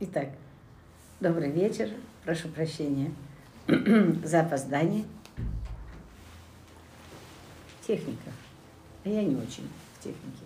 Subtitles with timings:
[0.00, 0.28] Итак,
[1.18, 1.90] добрый вечер.
[2.24, 3.10] Прошу прощения
[4.24, 5.04] за опоздание.
[7.84, 8.30] Техника.
[9.04, 10.44] А я не очень в технике.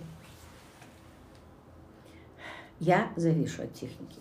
[2.81, 4.21] Я завишу от техники.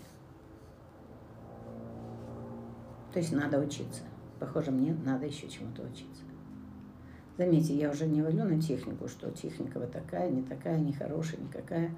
[3.14, 4.02] То есть надо учиться.
[4.38, 6.24] Похоже, мне надо еще чему-то учиться.
[7.38, 11.40] Заметьте, я уже не валю на технику, что техника вот такая, не такая, не хорошая,
[11.40, 11.96] никакая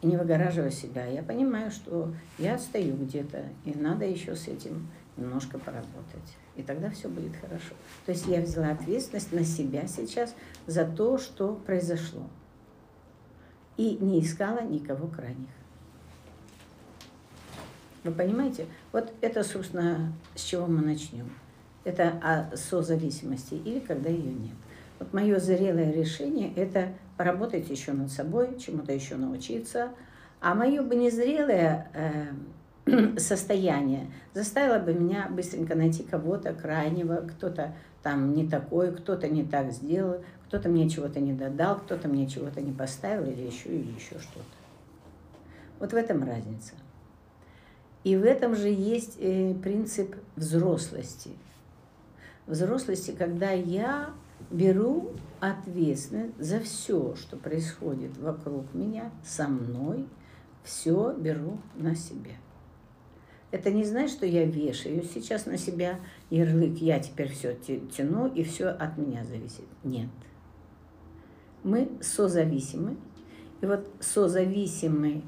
[0.00, 1.06] и не выгораживая себя.
[1.06, 6.36] Я понимаю, что я стою где-то, и надо еще с этим немножко поработать.
[6.56, 7.74] И тогда все будет хорошо.
[8.06, 10.34] То есть я взяла ответственность на себя сейчас
[10.66, 12.22] за то, что произошло.
[13.76, 15.48] И не искала никого крайних.
[18.04, 18.66] Вы понимаете?
[18.92, 21.30] Вот это, собственно, с чего мы начнем.
[21.84, 24.54] Это о созависимости или когда ее нет.
[24.98, 29.90] Вот мое зрелое решение– это поработать еще над собой, чему-то еще научиться.
[30.40, 31.90] А мое бы незрелое
[32.86, 39.44] э, состояние заставило бы меня быстренько найти кого-то крайнего, кто-то там не такой, кто-то не
[39.44, 43.90] так сделал, кто-то мне чего-то не додал, кто-то мне чего-то не поставил или еще, или
[43.92, 44.44] еще что-то.
[45.80, 46.74] Вот в этом разница.
[48.04, 51.32] И в этом же есть э, принцип взрослости.
[52.46, 54.10] Взрослости, когда я
[54.50, 60.06] беру ответственность за все, что происходит вокруг меня, со мной,
[60.62, 62.32] все беру на себя.
[63.50, 68.42] Это не значит, что я вешаю сейчас на себя ярлык, я теперь все тяну и
[68.42, 69.64] все от меня зависит.
[69.84, 70.10] Нет.
[71.62, 72.96] Мы созависимы.
[73.60, 75.22] И вот созависимы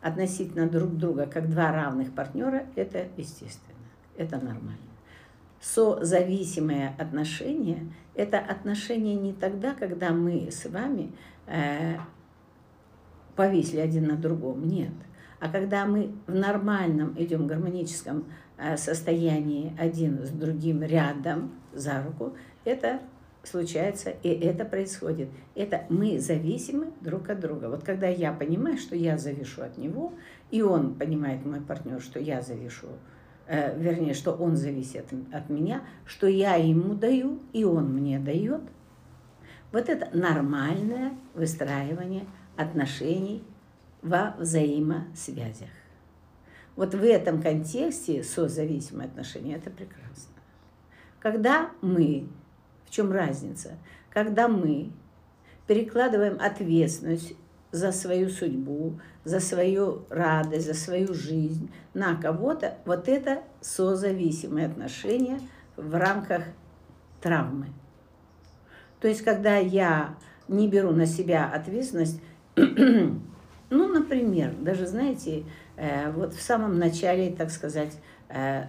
[0.00, 3.76] относительно друг друга, как два равных партнера, это естественно,
[4.16, 4.91] это нормально
[5.62, 11.12] созависимые отношения– это отношения не тогда, когда мы с вами
[11.46, 11.96] э,
[13.36, 14.92] повисли один на другом, нет.
[15.40, 18.26] А когда мы в нормальном идем гармоническом
[18.58, 22.34] э, состоянии один с другим рядом за руку,
[22.64, 23.00] это
[23.42, 25.28] случается, и это происходит.
[25.54, 27.66] Это мы зависимы друг от друга.
[27.66, 30.12] Вот когда я понимаю, что я завишу от него,
[30.50, 32.88] и он понимает, мой партнер, что я завишу
[33.46, 38.62] э, вернее, что он зависит от меня, что я ему даю, и он мне дает.
[39.72, 42.26] Вот это нормальное выстраивание
[42.56, 43.42] отношений
[44.02, 45.70] во взаимосвязях.
[46.76, 50.32] Вот в этом контексте созависимые отношения– это прекрасно.
[51.20, 52.28] Когда мы,
[52.86, 53.78] в чем разница?
[54.10, 54.90] Когда мы
[55.66, 57.34] перекладываем ответственность
[57.72, 65.40] за свою судьбу, за свою радость, за свою жизнь на кого-то, вот это созависимые отношения
[65.76, 66.44] в рамках
[67.20, 67.68] травмы.
[69.00, 70.14] То есть, когда я
[70.48, 72.20] не беру на себя ответственность,
[72.56, 73.18] ну,
[73.70, 75.44] например, даже, знаете,
[75.76, 78.66] э, вот в самом начале, так сказать, э,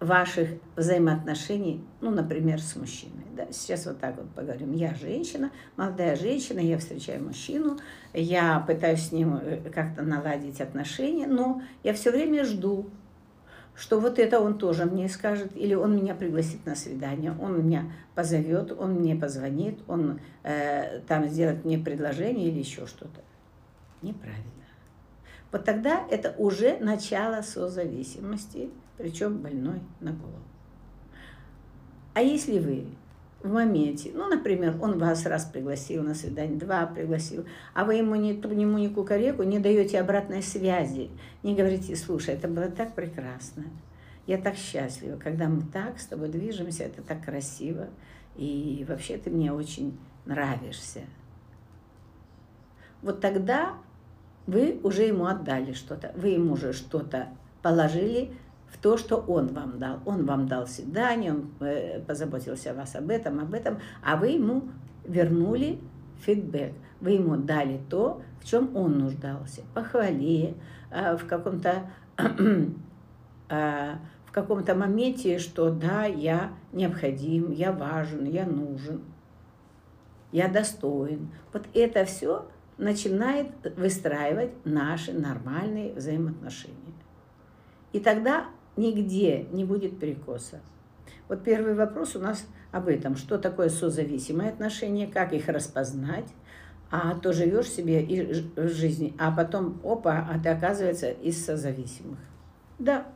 [0.00, 3.21] ваших взаимоотношений, ну, например, с мужчиной.
[3.34, 3.46] Да?
[3.50, 4.72] Сейчас вот так вот поговорим.
[4.72, 7.78] Я женщина, молодая женщина, я встречаю мужчину,
[8.12, 12.90] я пытаюсь с ним э, как-то наладить отношения, но я все время жду,
[13.74, 17.90] что вот это он тоже мне скажет, или он меня пригласит на свидание, он меня
[18.14, 23.22] позовет, он мне позвонит, он э, там сделает мне предложение или еще что-то.
[24.02, 24.44] Неправильно.
[25.50, 30.36] Вот тогда это уже начало созависимости, причем больной на голову.
[32.14, 32.86] А если вы
[33.42, 37.44] в моменте, ну, например, он вас раз пригласил на свидание, два пригласил,
[37.74, 41.10] а вы ему ни, ему ни кукареку не даете обратной связи,
[41.42, 43.64] не говорите, слушай, это было так прекрасно,
[44.26, 47.88] я так счастлива, когда мы так с тобой движемся, это так красиво,
[48.36, 51.00] и вообще ты мне очень нравишься.
[53.02, 53.74] Вот тогда
[54.46, 57.28] вы уже ему отдали что-то, вы ему уже что-то
[57.62, 58.32] положили
[58.72, 60.00] в то, что он вам дал.
[60.06, 64.28] Он вам дал свидание, он э, позаботился о вас об этом, об этом, а вы
[64.28, 64.64] ему
[65.04, 65.78] вернули
[66.24, 66.72] фидбэк.
[67.00, 69.62] Вы ему дали то, в чем он нуждался.
[69.74, 70.54] Похвали,
[70.90, 73.94] э, в каком-то э,
[74.32, 79.02] в каком-то моменте, что да, я необходим, я важен, я нужен,
[80.30, 81.30] я достоин.
[81.52, 82.48] Вот это все
[82.78, 86.78] начинает выстраивать наши нормальные взаимоотношения.
[87.92, 88.46] И тогда
[88.76, 90.60] нигде не будет перекоса.
[91.28, 93.16] Вот первый вопрос у нас об этом.
[93.16, 96.28] Что такое созависимые отношения, как их распознать,
[96.90, 102.18] а то живешь себе и в жизни, а потом, опа, а ты оказывается из созависимых.
[102.78, 103.06] Да,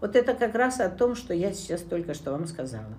[0.00, 2.94] вот это как раз о том, что я сейчас только что вам сказала.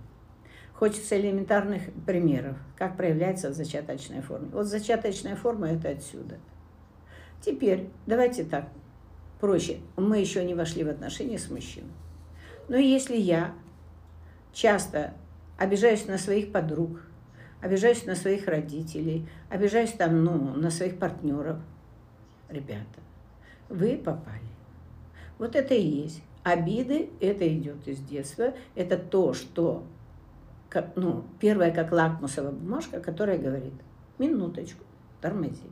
[0.73, 4.47] Хочется элементарных примеров, как проявляется зачаточная форма.
[4.51, 6.39] Вот зачаточная форма– это отсюда.
[7.39, 8.69] Теперь давайте так,
[9.41, 9.79] проще.
[9.97, 11.91] Мы еще не вошли в отношения с мужчиной.
[12.69, 13.53] Но если я
[14.53, 15.13] часто
[15.57, 17.01] обижаюсь на своих подруг,
[17.59, 21.57] обижаюсь на своих родителей, обижаюсь там, ну, на своих партнеров,
[22.47, 22.85] ребята,
[23.67, 24.39] вы попали.
[25.37, 26.21] Вот это и есть.
[26.43, 29.83] Обиды, это идет из детства, это то, что,
[30.95, 33.73] ну, первая как лакмусовая бумажка, которая говорит,
[34.17, 34.83] минуточку,
[35.19, 35.69] тормози.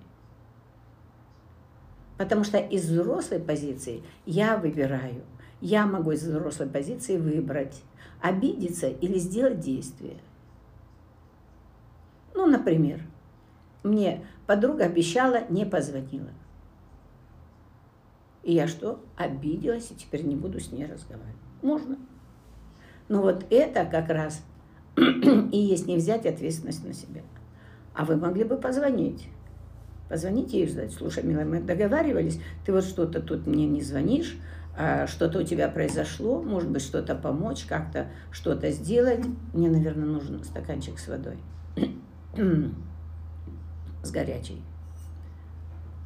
[2.19, 5.24] Потому что из взрослой позиции я выбираю.
[5.62, 7.81] Я могу из взрослой позиции выбрать,
[8.21, 10.18] обидеться или сделать действие.
[12.36, 13.00] Ну, например,
[13.83, 16.27] мне подруга обещала, не позвонила.
[18.44, 19.00] И я что?
[19.16, 21.38] Обиделась и теперь не буду с ней разговаривать.
[21.62, 21.98] Можно.
[23.07, 24.44] Но вот это как раз
[24.98, 27.21] и есть не взять ответственность на себя.
[27.94, 29.30] А вы могли бы позвонить.
[30.10, 34.38] Позвонить ей и сказать, слушай, милая, мы договаривались, ты вот что-то тут мне не звонишь,
[34.76, 39.24] а что-то у тебя произошло, может быть, что-то помочь, как-то что-то сделать.
[39.54, 41.38] Мне, наверное, нужен стаканчик с водой.
[44.04, 44.62] с горячей.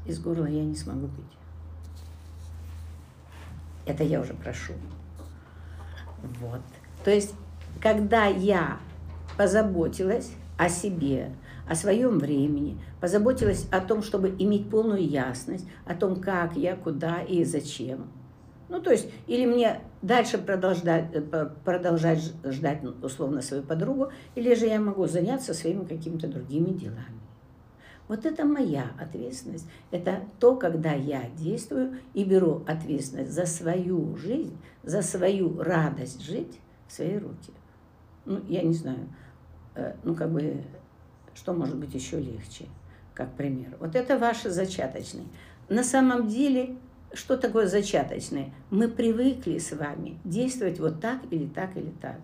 [0.06, 1.38] Из горла я не смогу пить.
[3.86, 4.74] Это я уже прошу.
[6.42, 6.62] Вот.
[7.04, 7.34] То есть,
[7.82, 8.80] когда я
[9.38, 11.32] позаботилась о себе,
[11.68, 17.22] о своем времени, позаботилась о том, чтобы иметь полную ясность о том, как я, куда
[17.22, 18.08] и зачем.
[18.70, 24.66] Ну, то есть, или мне дальше продолжать, э, продолжать ждать, условно, свою подругу, или же
[24.66, 27.24] я могу заняться своими какими-то другими делами.
[28.08, 29.68] Вот это моя ответственность.
[29.92, 36.60] Это то, когда я действую и беру ответственность за свою жизнь, за свою радость жить
[36.88, 37.54] в свои руки.
[38.26, 39.08] Ну, я не знаю,
[39.76, 40.64] э, ну, как бы,
[41.36, 42.66] что может быть еще легче,
[43.14, 43.76] как пример.
[43.80, 45.26] Вот это ваше зачаточный.
[45.70, 46.76] На самом деле,
[47.14, 48.52] что такое зачаточное?
[48.70, 52.20] Мы привыкли с вами действовать вот так или так или так.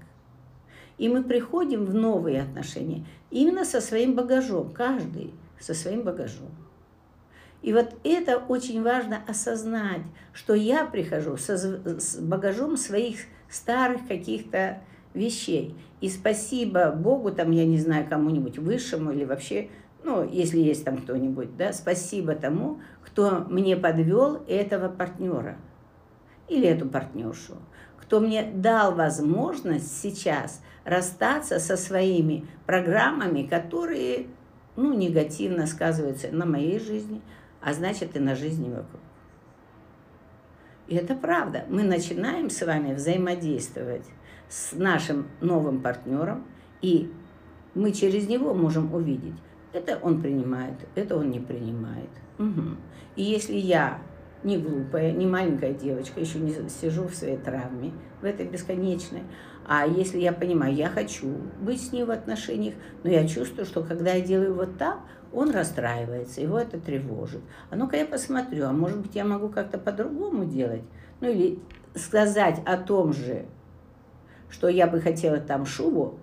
[0.98, 6.50] И мы приходим в новые отношения именно со своим багажом, каждый со своим багажом.
[7.62, 10.02] И вот это очень важно осознать,
[10.34, 13.20] что я прихожу со, с багажом своих
[13.50, 14.82] старых каких-то
[15.14, 15.76] вещей.
[16.02, 19.70] И спасибо Богу, там, я не знаю, кому-нибудь высшему или вообще,
[20.04, 25.58] ну, если есть там кто-нибудь, да, спасибо тому, кто мне подвел этого партнера
[26.48, 27.56] или эту партнершу,
[27.98, 34.28] кто мне дал возможность сейчас расстаться со своими программами, которые
[34.76, 37.22] ну, негативно сказывается на моей жизни,
[37.62, 39.02] а значит и на жизни вокруг.
[40.88, 41.66] И это правда.
[41.70, 44.06] Мы начинаем с вами взаимодействовать
[44.50, 46.46] с нашим новым партнером,
[46.82, 47.12] и
[47.76, 49.36] мы через него можем увидеть,
[49.74, 52.10] это он принимает, это он не принимает.
[52.40, 52.78] Угу.
[53.16, 54.02] И если я
[54.44, 57.92] не глупая, не маленькая девочка, еще не сижу в своей травме,
[58.22, 59.24] в этой бесконечной,
[59.66, 61.28] а если я понимаю, я хочу
[61.62, 62.74] быть с ним в отношениях,
[63.04, 65.00] но я чувствую, что когда я делаю вот так,
[65.32, 67.42] он расстраивается, его это тревожит.
[67.70, 70.82] А ну-ка я посмотрю, а может быть я могу как-то по-другому делать?
[71.22, 71.60] Ну или
[71.96, 73.46] сказать о том же,
[74.50, 76.16] что я бы хотела там шубу,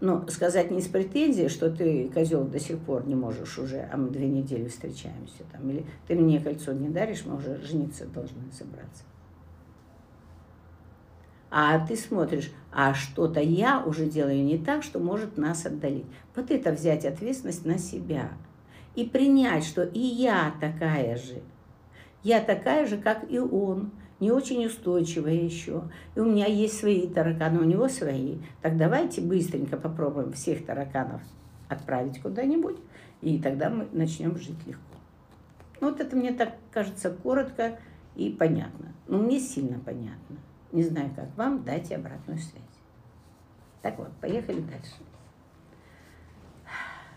[0.00, 3.96] но сказать не с претензией, что ты, козел, до сих пор не можешь уже, а
[3.96, 8.40] мы две недели встречаемся там, или ты мне кольцо не даришь, мы уже жениться должны
[8.52, 9.04] собраться.
[11.54, 16.06] А ты смотришь, а что-то я уже делаю не так, что может нас отдалить.
[16.34, 18.30] Вот это взять ответственность на себя
[18.94, 21.42] и принять, что и я такая же.
[22.22, 23.90] Я такая же, как и он,
[24.22, 25.82] не очень устойчивая еще.
[26.14, 28.38] И у меня есть свои тараканы, у него свои.
[28.60, 31.20] Так давайте быстренько попробуем всех тараканов
[31.68, 32.76] отправить куда-нибудь,
[33.20, 34.80] и тогда мы начнем жить легко.
[35.80, 37.80] Ну, вот это мне так кажется коротко
[38.14, 38.92] и понятно.
[39.08, 40.36] Но мне сильно понятно.
[40.70, 42.62] Не знаю, как вам, дайте обратную связь.
[43.82, 45.02] Так вот, поехали дальше.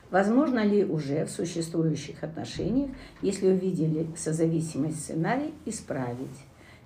[0.10, 2.90] Возможно ли уже в существующих отношениях,
[3.22, 6.45] если увидели созависимый сценарий, исправить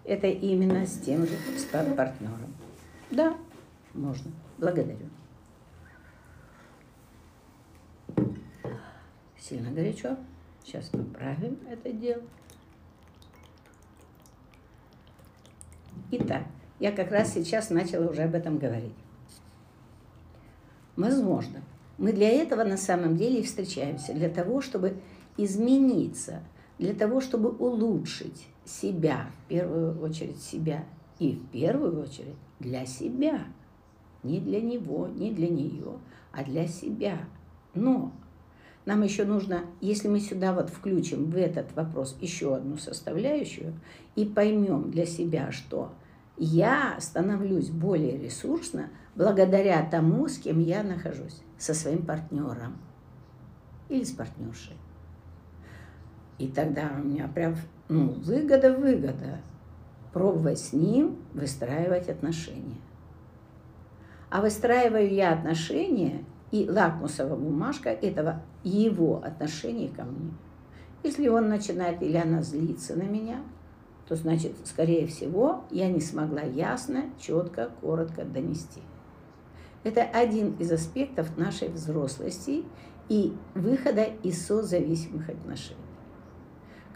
[0.10, 2.56] это именно с тем же с партнером?
[3.12, 3.38] Да,
[3.94, 4.32] можно.
[4.58, 5.08] Благодарю.
[9.40, 10.18] Сильно горячо.
[10.64, 12.24] Сейчас мы правим это дело.
[16.12, 16.44] Итак,
[16.80, 18.96] я как раз сейчас начала уже об этом говорить.
[20.96, 21.62] Возможно,
[22.00, 24.98] мы для этого на самом деле и встречаемся, для того, чтобы
[25.38, 26.42] измениться,
[26.80, 30.86] для того, чтобы улучшить себя, в первую очередь себя,
[31.20, 33.44] и в первую очередь для себя.
[34.24, 36.00] Не для него, не для нее,
[36.32, 37.20] а для себя.
[37.74, 38.12] Но
[38.86, 43.74] нам еще нужно, если мы сюда вот включим в этот вопрос еще одну составляющую
[44.16, 45.94] и поймем для себя, что
[46.38, 52.78] я становлюсь более ресурсно благодаря тому, с кем я нахожусь, со своим партнером
[53.90, 54.76] или с партнершей.
[56.40, 57.56] И тогда у меня прям
[57.90, 59.40] ну, выгода-выгода
[60.14, 62.78] пробовать с ним выстраивать отношения.
[64.32, 70.32] А выстраиваю я отношения, и лакмусовая бумажка этого его отношения ко мне.
[71.04, 73.42] Если он начинает или она злится на меня,
[74.08, 78.82] то значит, скорее всего, я не смогла ясно, четко, коротко донести.
[79.84, 82.64] Это один из аспектов нашей взрослости
[83.08, 85.89] и выхода из созависимых отношений.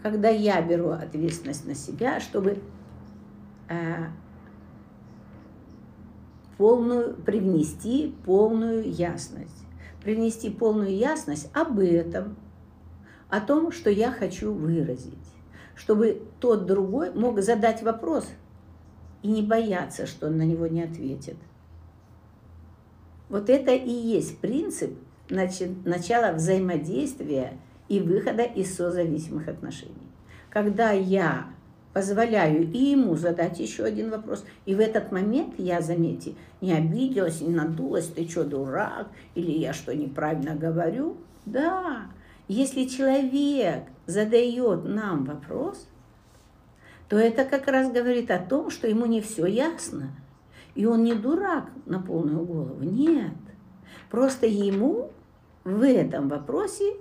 [0.04, 2.58] Когда я беру ответственность на себя, чтобы
[3.68, 4.04] э,
[6.56, 9.50] полную, привнести полную ясность.
[10.04, 12.36] Привнести полную ясность об этом,
[13.28, 15.34] о том, что я хочу выразить
[15.74, 18.28] чтобы тот другой мог задать вопрос
[19.22, 21.36] и не бояться, что он на него не ответит.
[23.28, 24.92] Вот это и есть принцип
[25.28, 30.10] начала взаимодействия и выхода из созависимых отношений.
[30.50, 31.46] Когда я
[31.92, 37.40] позволяю и ему задать еще один вопрос, и в этот момент я, заметьте, не обиделась,
[37.40, 41.16] не надулась, ты что, дурак, или я что, неправильно говорю?
[41.46, 42.06] Да,
[42.48, 45.86] если человек задает нам вопрос,
[47.08, 50.10] то это как раз говорит о том, что ему не все ясно.
[50.74, 52.82] И он не дурак на полную голову.
[52.82, 53.34] Нет.
[54.10, 55.10] Просто ему
[55.62, 56.94] в этом вопросе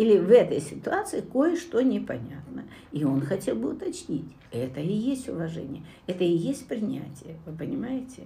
[0.00, 2.64] или в этой ситуации кое-что непонятно.
[2.90, 4.34] И он хотел бы уточнить.
[4.50, 7.36] Это и есть уважение, это и есть принятие.
[7.44, 8.22] Вы понимаете?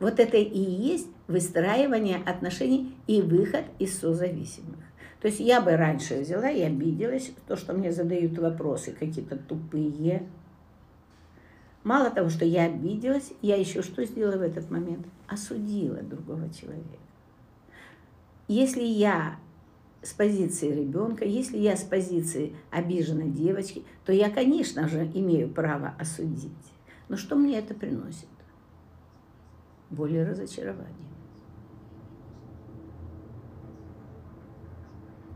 [0.00, 4.80] Вот это и есть выстраивание отношений и выход из созависимых.
[5.20, 10.26] То есть я бы раньше взяла и обиделась, то, что мне задают вопросы какие-то тупые.
[11.84, 15.06] Мало того, что я обиделась, я еще что сделала в этот момент?
[15.28, 16.98] Осудила другого человека.
[18.48, 19.38] Если я
[20.04, 25.94] с позиции ребенка, если я с позиции обиженной девочки, то я, конечно же, имею право
[25.98, 26.52] осудить.
[27.08, 28.28] Но что мне это приносит?
[29.90, 30.94] Более разочарование.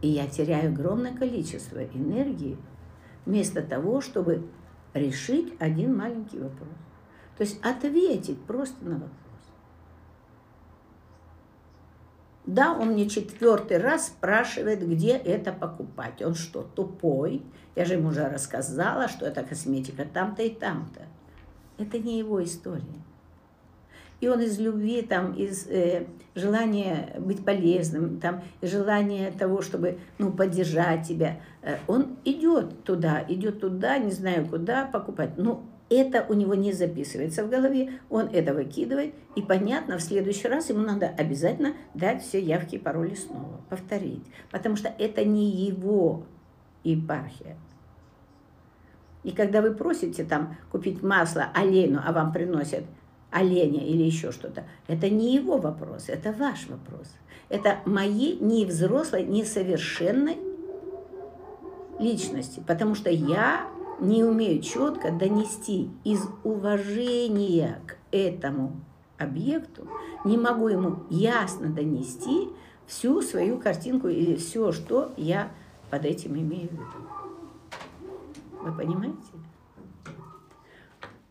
[0.02, 2.56] И я теряю огромное количество энергии
[3.26, 4.48] вместо того, чтобы
[4.94, 6.68] решить один маленький вопрос.
[7.37, 9.27] То есть ответить просто на вопрос.
[12.49, 16.23] Да, он мне четвертый раз спрашивает, где это покупать.
[16.23, 17.43] Он что, тупой?
[17.76, 21.02] Я же ему уже рассказала, что это косметика там-то и там-то.
[21.76, 23.02] Это не его история.
[24.23, 30.33] И он из любви, там, из э, желания быть полезным, там, желания того, чтобы ну,
[30.33, 35.37] поддержать тебя, э, он идет туда, идет туда, не знаю куда покупать.
[35.37, 40.49] Но это у него не записывается в голове, он это выкидывает, и понятно, в следующий
[40.49, 45.50] раз ему надо обязательно дать все явки и пароли снова, повторить, потому что это не
[45.50, 46.25] его
[46.85, 47.57] епархия.
[49.25, 52.85] И когда вы просите там купить масло оленю, а вам приносят
[53.30, 54.64] оленя или еще что-то.
[54.87, 57.09] Это не его вопрос, это ваш вопрос.
[57.49, 60.37] Это мои не взрослой, несовершенной
[61.99, 63.68] личности, потому что я
[64.00, 68.76] не умею четко донести из уважения к этому
[69.19, 69.88] объекту,
[70.25, 72.49] не могу ему ясно донести
[72.87, 75.50] всю свою картинку или все, что я
[75.90, 76.85] под этим имею в виду.
[78.62, 79.38] Вы понимаете?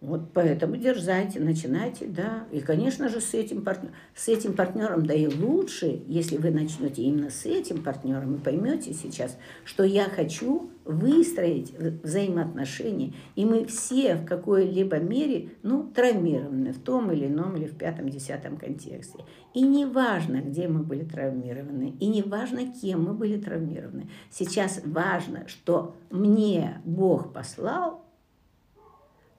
[0.07, 2.45] Вот поэтому дерзайте, начинайте, да.
[2.53, 7.01] И, конечно же, с этим, партнер, с этим партнером, да и лучше, если вы начнете
[7.01, 11.73] именно с этим партнером и поймете сейчас, что я хочу выстроить
[12.03, 17.77] взаимоотношения, и мы все в какой-либо мере, ну, травмированы в том или ином или в
[17.77, 19.19] пятом-десятом контексте.
[19.53, 24.09] И не важно, где мы были травмированы, и не важно, кем мы были травмированы.
[24.31, 28.06] Сейчас важно, что мне Бог послал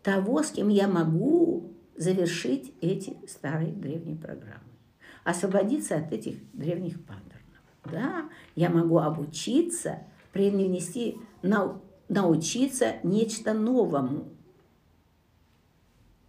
[0.08, 4.72] того, с кем я могу завершить эти старые древние программы.
[5.22, 7.60] Освободиться от этих древних паттернов.
[7.84, 9.98] Да, я могу обучиться,
[10.32, 14.30] принести, нау, научиться нечто новому.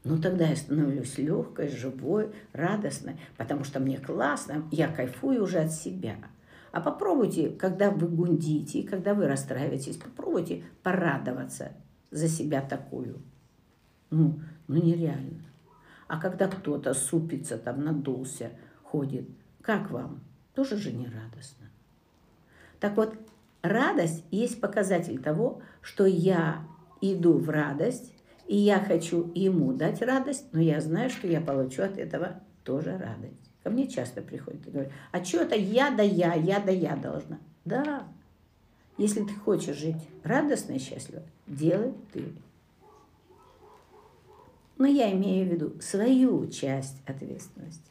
[0.04, 5.72] Ну, тогда я становлюсь легкой, живой, радостной, потому что мне классно, я кайфую уже от
[5.72, 6.18] себя.
[6.74, 11.72] А попробуйте, когда вы гундите, когда вы расстраиваетесь, попробуйте порадоваться
[12.12, 13.22] за себя такую.
[14.10, 15.44] Ну, ну нереально.
[16.08, 18.52] А когда кто-то супится, там надулся,
[18.84, 19.30] ходит,
[19.62, 20.22] как вам?
[20.56, 21.68] Тоже же не радостно.
[22.80, 23.16] Так вот,
[23.62, 26.64] радость есть показатель того, что я
[27.02, 28.14] иду в радость,
[28.48, 32.98] и я хочу ему дать радость, но я знаю, что я получу от этого тоже
[32.98, 33.52] радость.
[33.64, 36.96] Ко мне часто приходят и говорят, а что это я да я, я да я
[36.96, 37.38] должна?
[37.66, 38.08] Да,
[38.98, 42.26] если ты хочешь жить радостно и счастливо, делай ты.
[44.80, 47.84] Но я имею в виду свою часть ответственности.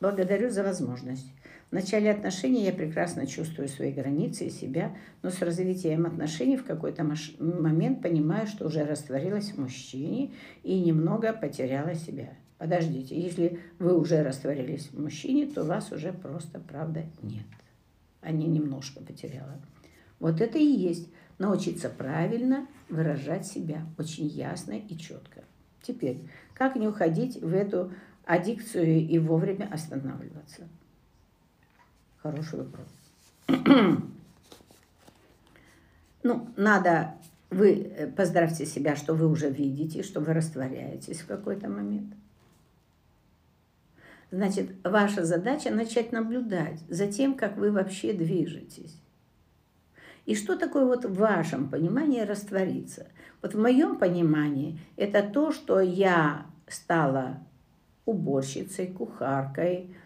[0.00, 1.26] Благодарю за возможность.
[1.70, 6.64] В начале отношений я прекрасно чувствую свои границы и себя, но с развитием отношений в
[6.64, 7.04] какой-то
[7.40, 10.30] момент понимаю, что уже растворилась в мужчине
[10.62, 12.32] и немного потеряла себя.
[12.58, 17.46] Подождите, если вы уже растворились в мужчине, то вас уже просто, правда, нет.
[18.20, 19.60] А не немножко потеряла.
[20.20, 21.08] Вот это и есть
[21.38, 25.44] научиться правильно выражать себя, очень ясно и четко.
[25.82, 27.92] Теперь, как не уходить в эту
[28.24, 30.68] аддикцию и вовремя останавливаться?
[32.18, 32.88] Хороший вопрос.
[36.22, 37.14] ну, надо,
[37.50, 42.14] вы э, поздравьте себя, что вы уже видите, что вы растворяетесь в какой-то момент.
[44.30, 49.00] Значит, ваша задача начать наблюдать за тем, как вы вообще движетесь.
[50.28, 53.06] И что такое вот в вашем понимании раствориться?
[53.40, 57.38] Вот в моем понимании это то, что я стала
[58.04, 59.96] уборщицей, кухаркой,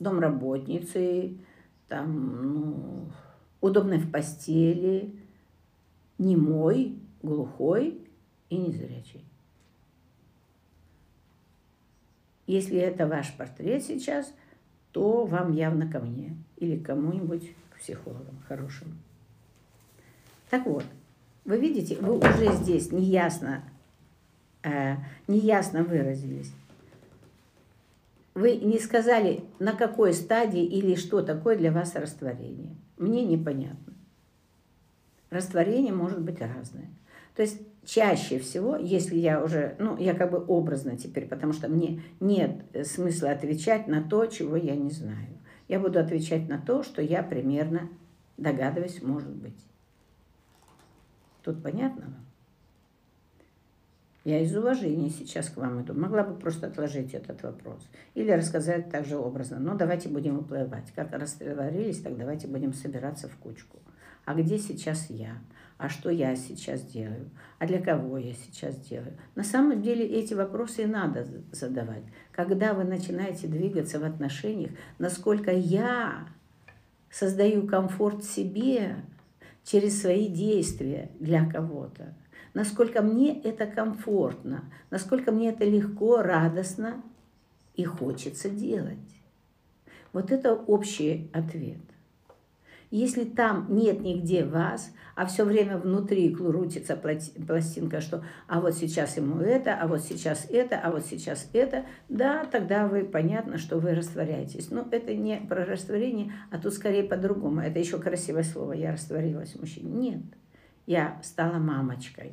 [0.00, 1.38] домработницей,
[1.86, 3.04] там, ну,
[3.60, 5.14] удобной в постели,
[6.18, 8.00] немой, глухой
[8.50, 9.24] и незрячей.
[12.48, 14.34] Если это ваш портрет сейчас,
[14.90, 17.48] то вам явно ко мне или кому-нибудь
[17.82, 18.96] к психологам хорошим.
[20.50, 20.84] Так вот,
[21.44, 23.64] вы видите, вы уже здесь неясно,
[24.62, 24.96] э,
[25.26, 26.52] неясно выразились.
[28.34, 32.74] Вы не сказали, на какой стадии или что такое для вас растворение.
[32.96, 33.94] Мне непонятно.
[35.30, 36.88] Растворение может быть разное.
[37.34, 41.68] То есть чаще всего, если я уже, ну, я как бы образно теперь, потому что
[41.68, 45.41] мне нет смысла отвечать на то, чего я не знаю.
[45.72, 47.88] Я буду отвечать на то, что я примерно
[48.36, 49.56] догадываюсь, может быть.
[51.42, 52.26] Тут понятно вам?
[54.24, 55.94] Я из уважения сейчас к вам иду.
[55.94, 57.88] Могла бы просто отложить этот вопрос.
[58.12, 59.58] Или рассказать также образно.
[59.60, 60.92] Но давайте будем уплывать.
[60.94, 63.78] Как растворились, так давайте будем собираться в кучку.
[64.26, 65.38] А где сейчас я?
[65.78, 67.30] А что я сейчас делаю?
[67.58, 69.16] А для кого я сейчас делаю?
[69.34, 72.04] На самом деле эти вопросы и надо задавать.
[72.32, 76.26] Когда вы начинаете двигаться в отношениях, насколько я
[77.10, 78.96] создаю комфорт себе
[79.64, 82.14] через свои действия для кого-то
[82.54, 87.02] насколько мне это комфортно, насколько мне это легко, радостно
[87.74, 88.98] и хочется делать.
[90.12, 91.80] Вот это общий ответ.
[92.92, 99.16] Если там нет нигде вас, а все время внутри крутится пластинка, что а вот сейчас
[99.16, 103.78] ему это, а вот сейчас это, а вот сейчас это, да, тогда вы понятно, что
[103.78, 104.70] вы растворяетесь.
[104.70, 107.62] Но это не про растворение, а тут скорее по-другому.
[107.62, 108.74] Это еще красивое слово.
[108.74, 109.90] Я растворилась в мужчине.
[109.90, 110.22] Нет,
[110.84, 112.32] я стала мамочкой.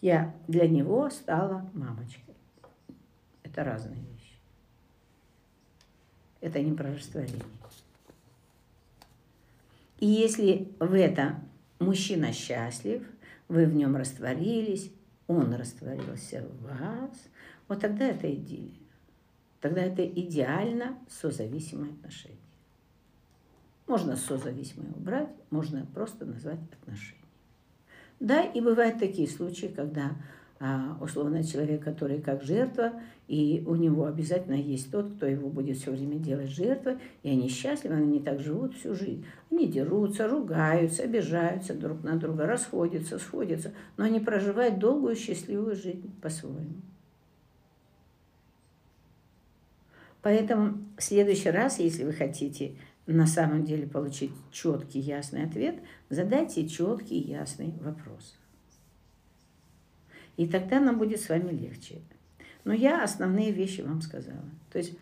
[0.00, 2.34] Я для него стала мамочкой.
[3.42, 4.38] Это разные вещи.
[6.40, 7.59] Это не про растворение.
[10.00, 11.40] И если в это
[11.78, 13.06] мужчина счастлив,
[13.48, 14.90] вы в нем растворились,
[15.26, 17.28] он растворился в вас,
[17.68, 18.74] вот тогда это идиллия.
[19.60, 22.36] Тогда это идеально созависимые отношения.
[23.86, 27.20] Можно созависимые убрать, можно просто назвать отношения.
[28.20, 30.12] Да, и бывают такие случаи, когда
[31.00, 32.92] условно человек, который как жертва,
[33.28, 37.48] и у него обязательно есть тот, кто его будет все время делать жертвой, и они
[37.48, 39.24] счастливы, они так живут всю жизнь.
[39.50, 46.12] Они дерутся, ругаются, обижаются друг на друга, расходятся, сходятся, но они проживают долгую счастливую жизнь
[46.20, 46.82] по-своему.
[50.20, 52.72] Поэтому в следующий раз, если вы хотите
[53.06, 55.76] на самом деле получить четкий, ясный ответ,
[56.10, 58.36] задайте четкий, ясный вопрос.
[60.40, 62.00] И тогда нам будет с вами легче.
[62.64, 64.48] Но я основные вещи вам сказала.
[64.72, 64.96] То есть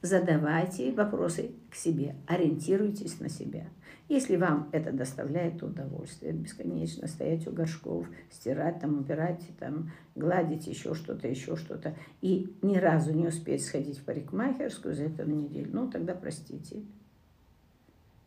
[0.00, 3.66] задавайте вопросы к себе, ориентируйтесь на себя.
[4.08, 10.94] Если вам это доставляет удовольствие, бесконечно стоять у горшков, стирать, там, убирать, там, гладить еще
[10.94, 15.90] что-то, еще что-то, и ни разу не успеть сходить в парикмахерскую за эту неделю, ну,
[15.90, 16.82] тогда простите.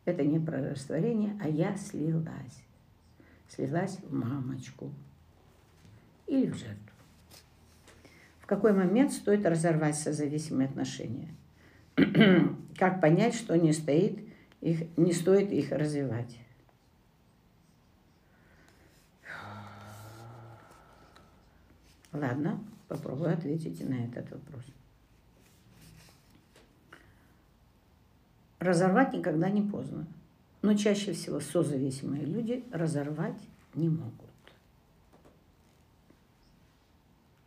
[0.05, 2.63] Это не про растворение, а я слилась.
[3.47, 4.91] Слилась в мамочку
[6.27, 6.77] или в жертву.
[8.39, 11.29] В какой момент стоит разорвать созависимые отношения?
[12.77, 14.19] как понять, что не стоит
[14.61, 16.37] их, не стоит их развивать.
[22.11, 24.65] Ладно, попробую ответить на этот вопрос.
[28.59, 30.05] Разорвать никогда не поздно.
[30.61, 33.41] Но чаще всего созависимые люди разорвать
[33.73, 34.30] не могут.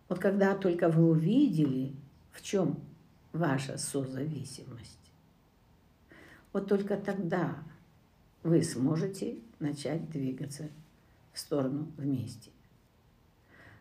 [0.08, 1.94] Вот когда только вы увидели,
[2.32, 2.78] в чем
[3.32, 4.98] ваша созависимость,
[6.52, 7.56] вот только тогда
[8.42, 10.68] вы сможете начать двигаться
[11.32, 12.50] в сторону вместе.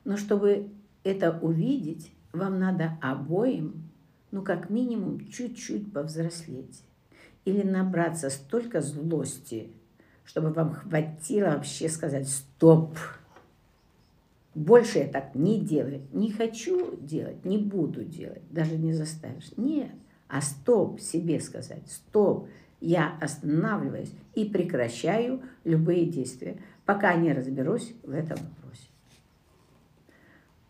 [0.06, 0.70] Но чтобы
[1.04, 3.90] это увидеть, вам надо обоим,
[4.32, 6.84] ну как минимум, чуть-чуть повзрослеть.
[7.46, 9.72] Или набраться столько злости,
[10.26, 12.98] чтобы вам хватило вообще сказать «стоп».
[14.56, 16.02] Больше я так не делаю.
[16.12, 18.42] Не хочу делать, не буду делать.
[18.52, 19.52] Даже не заставишь.
[19.58, 19.92] Нет.
[20.28, 21.84] А стоп себе сказать.
[21.88, 22.48] Стоп
[22.80, 28.88] я останавливаюсь и прекращаю любые действия, пока не разберусь в этом вопросе.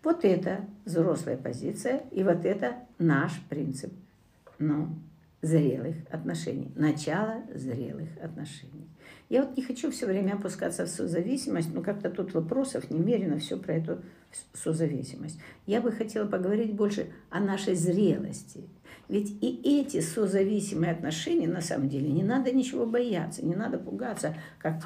[0.03, 3.91] Вот это взрослая позиция, и вот это наш принцип
[4.59, 4.89] ну,
[5.43, 8.89] зрелых отношений, начало зрелых отношений.
[9.29, 13.58] Я вот не хочу все время опускаться в созависимость, но как-то тут вопросов немерено все
[13.58, 14.01] про эту
[14.53, 15.39] созависимость.
[15.67, 18.67] Я бы хотела поговорить больше о нашей зрелости–
[19.10, 24.36] ведь и эти созависимые отношения, на самом деле, не надо ничего бояться, не надо пугаться,
[24.60, 24.82] как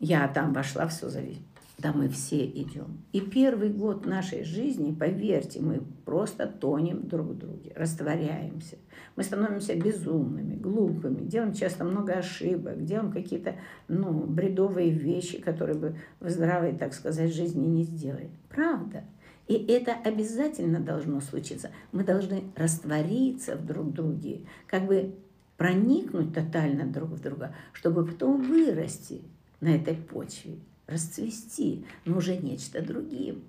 [0.00, 1.44] я там вошла в созависимость.
[1.78, 3.04] Да мы все идем.
[3.12, 8.78] И первый год нашей жизни, поверьте, мы просто тонем друг в друге, растворяемся.
[9.14, 13.54] Мы становимся безумными, глупыми, делаем часто много ошибок, делаем какие-то
[13.86, 18.30] ну, бредовые вещи, которые бы в здравой, так сказать, жизни не сделали.
[18.48, 19.04] Правда.
[19.46, 21.70] И это обязательно должно случиться.
[21.92, 25.14] Мы должны раствориться в друг друге, как бы
[25.56, 29.22] проникнуть тотально друг в друга, чтобы потом вырасти
[29.60, 30.58] на этой почве,
[30.88, 33.44] расцвести, но уже нечто другим,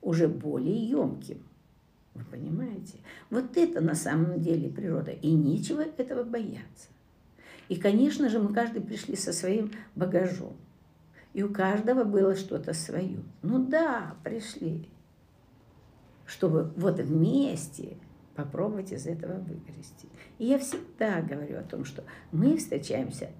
[0.00, 1.42] уже более емким.
[2.14, 2.98] Вы понимаете?
[3.28, 5.10] Вот это на самом деле природа.
[5.10, 6.88] И нечего этого бояться.
[7.68, 10.56] И, конечно же, мы каждый пришли со своим багажом.
[11.34, 13.18] И у каждого было что-то свое.
[13.42, 14.88] Ну да, пришли
[16.26, 17.96] чтобы вот вместе
[18.34, 20.08] попробовать из этого выгрести.
[20.38, 23.30] И я всегда говорю о том, что мы встречаемся,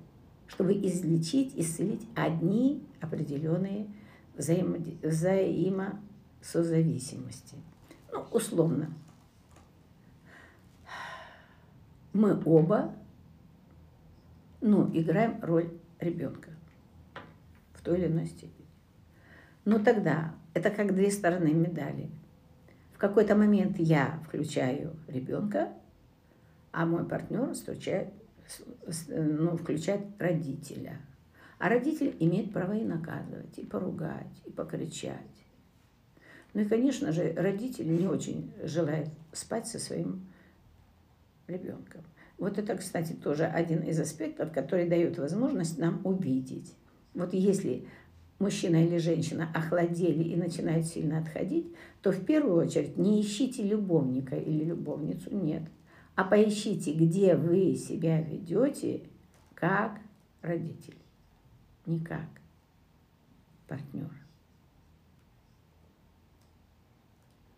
[0.48, 3.86] чтобы излечить, исцелить одни определенные
[4.36, 7.56] взаимо взаимосозависимости.
[8.12, 8.90] Ну, условно.
[12.12, 12.94] Мы оба
[14.60, 16.50] ну, играем роль ребенка
[17.72, 18.52] в той или иной степени.
[19.64, 22.10] Но тогда это как две стороны медали–
[22.94, 25.72] в какой-то момент я включаю ребенка,
[26.70, 28.08] а мой партнер включает,
[29.08, 31.00] ну, включает родителя.
[31.58, 35.44] А родитель имеет право и наказывать, и поругать, и покричать.
[36.52, 40.26] Ну и, конечно же, родитель не очень желает спать со своим
[41.46, 42.02] ребенком.
[42.38, 46.74] Вот это, кстати, тоже один из аспектов, который дает возможность нам увидеть.
[47.14, 47.86] Вот если
[48.38, 54.36] мужчина или женщина охладели и начинают сильно отходить, то в первую очередь не ищите любовника
[54.36, 55.62] или любовницу, нет,
[56.14, 59.02] а поищите, где вы себя ведете
[59.54, 59.98] как
[60.42, 60.96] родитель,
[61.86, 62.28] не как
[63.68, 64.10] партнер.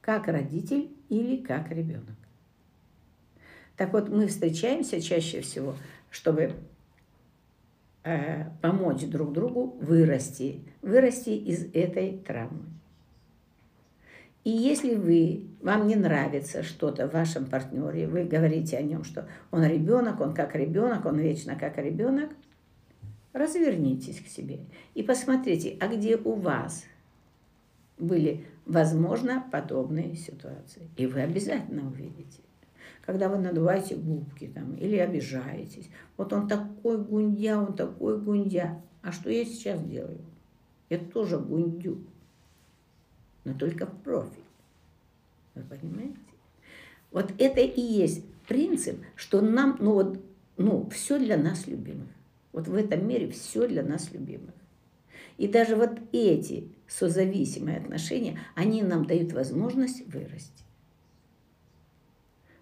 [0.00, 2.16] Как родитель или как ребенок.
[3.76, 5.74] Так вот, мы встречаемся чаще всего,
[6.10, 6.54] чтобы
[8.08, 12.62] Э, помочь друг другу вырасти, вырасти из этой травмы.
[14.46, 19.26] И если вы, вам не нравится что-то в вашем партнере, вы говорите о нем, что
[19.50, 22.30] он ребенок, он как ребенок, он вечно как ребенок,
[23.32, 24.60] развернитесь к себе
[24.94, 26.84] и посмотрите, а где у вас
[27.98, 30.88] были, возможно, подобные ситуации.
[30.96, 32.42] И вы обязательно увидите
[33.04, 35.88] когда вы надуваете губки там, или обижаетесь.
[36.16, 38.82] Вот он такой гундя, он такой гундя.
[39.00, 40.18] А что я сейчас делаю?
[40.90, 41.98] Я тоже гундю,
[43.46, 44.42] но только в профиль.
[45.54, 46.18] Вы понимаете?
[47.12, 50.20] Вот это и есть принцип, что нам, ну вот,
[50.56, 52.08] ну, все для нас любимых.
[52.52, 54.54] Вот в этом мире все для нас любимых.
[55.38, 60.64] И даже вот эти созависимые отношения, они нам дают возможность вырасти.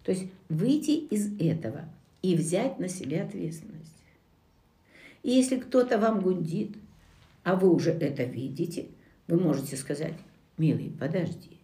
[0.03, 1.89] То есть выйти из этого
[2.21, 3.91] и взять на себя ответственность.
[5.23, 6.77] И если кто-то вам гундит,
[7.43, 8.89] а вы уже это видите,
[9.29, 10.15] вы можете сказать,
[10.59, 11.59] милый, подожди.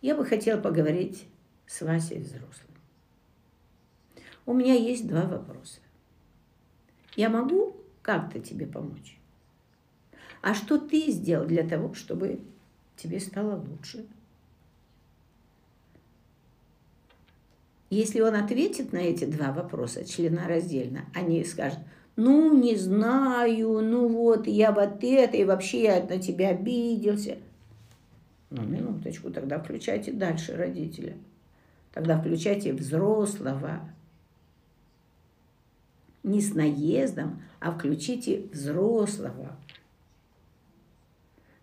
[0.00, 1.26] Я бы хотела поговорить
[1.66, 2.68] с Васей взрослым.
[4.46, 5.80] у меня есть два вопроса.
[7.16, 9.18] Я могу как-то тебе помочь?
[10.40, 12.40] А что ты сделал для того, чтобы
[12.96, 14.06] тебе стало лучше?
[17.90, 21.80] Если он ответит на эти два вопроса членораздельно, они скажут,
[22.18, 27.38] ну, не знаю, ну вот, я вот это, и вообще я на тебя обиделся.
[28.50, 31.16] Ну, минуточку, тогда включайте дальше родителя.
[31.92, 33.88] Тогда включайте взрослого.
[36.24, 39.56] Не с наездом, а включите взрослого.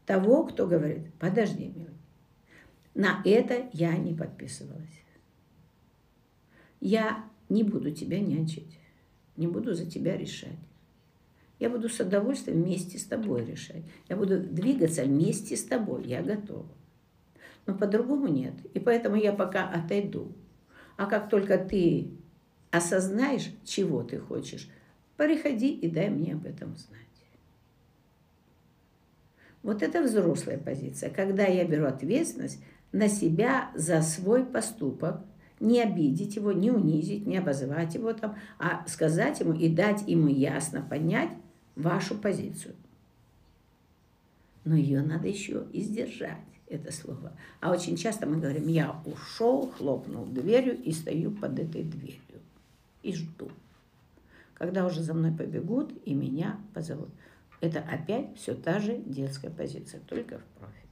[0.06, 1.98] Того, кто говорит, подожди, милый,
[2.94, 5.02] на это я не подписывалась.
[6.80, 8.80] Я не буду тебя нянчить,
[9.38, 10.58] не буду за тебя решать.
[11.60, 13.84] Я буду с удовольствием вместе с тобой решать.
[14.10, 16.06] Я буду двигаться вместе с тобой.
[16.06, 16.68] Я готова.
[17.66, 18.54] Но по-другому нет.
[18.74, 20.34] И поэтому я пока отойду.
[20.98, 22.10] А как только ты
[22.72, 24.70] осознаешь, чего ты хочешь,
[25.16, 27.02] приходи и дай мне об этом знать.
[29.64, 35.22] Вот это взрослая позиция, когда я беру ответственность на себя за свой поступок–
[35.66, 40.28] не обидеть его, не унизить, не обозвать его там, а сказать ему и дать ему
[40.28, 41.32] ясно понять
[41.76, 42.76] вашу позицию.
[44.64, 47.34] Но ее надо еще и сдержать, это слово.
[47.62, 52.20] А очень часто мы говорим, я ушел, хлопнул дверью и стою под этой дверью
[53.04, 53.50] и жду.
[54.54, 57.10] Когда уже за мной побегут и меня позовут.
[57.62, 60.85] Это опять все та же детская позиция, только в профиль.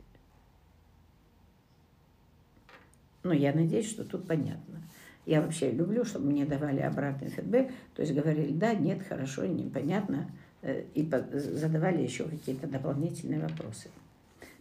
[3.24, 4.82] Ну, я надеюсь, что тут понятно.
[5.26, 10.30] Я вообще люблю, чтобы мне давали обратный фидбэк, то есть говорили, да, нет, хорошо, непонятно,
[10.62, 13.88] э, и задавали еще какие-то дополнительные вопросы.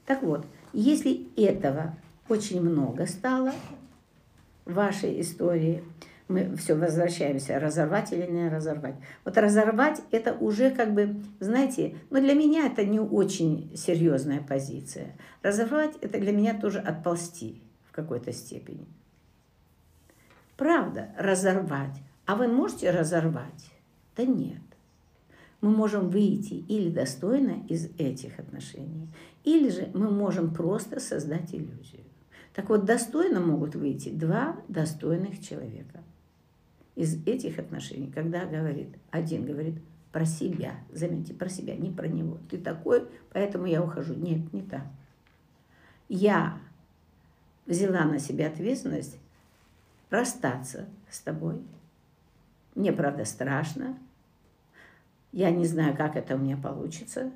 [0.06, 1.96] Так вот, если этого
[2.28, 3.52] очень много стало
[4.64, 5.82] в вашей истории,
[6.28, 8.94] мы все возвращаемся, разорвать или не разорвать.
[9.24, 15.16] Вот разорвать это уже как бы, знаете, ну для меня это не очень серьезная позиция.
[15.42, 17.61] Разорвать это для меня тоже отползти
[17.92, 18.86] в какой-то степени.
[20.56, 22.00] Правда, разорвать.
[22.24, 23.70] А вы можете разорвать?
[24.16, 24.62] Да нет.
[25.60, 29.08] Мы можем выйти или достойно из этих отношений,
[29.44, 32.02] или же мы можем просто создать иллюзию.
[32.54, 36.00] Так вот, достойно могут выйти два достойных человека
[36.96, 39.74] из этих отношений, когда говорит, один говорит
[40.10, 42.38] про себя, заметьте, про себя, не про него.
[42.50, 44.14] Ты такой, поэтому я ухожу.
[44.14, 44.84] Нет, не так.
[46.08, 46.58] Я
[47.66, 49.18] взяла на себя ответственность
[50.10, 51.62] расстаться с тобой.
[52.74, 53.98] Мне, правда, страшно.
[55.32, 57.30] Я не знаю, как это у меня получится.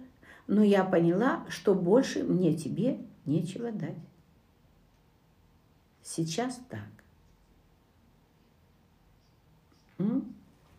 [0.47, 3.97] Но я поняла, что больше мне тебе нечего дать.
[6.03, 6.87] Сейчас так.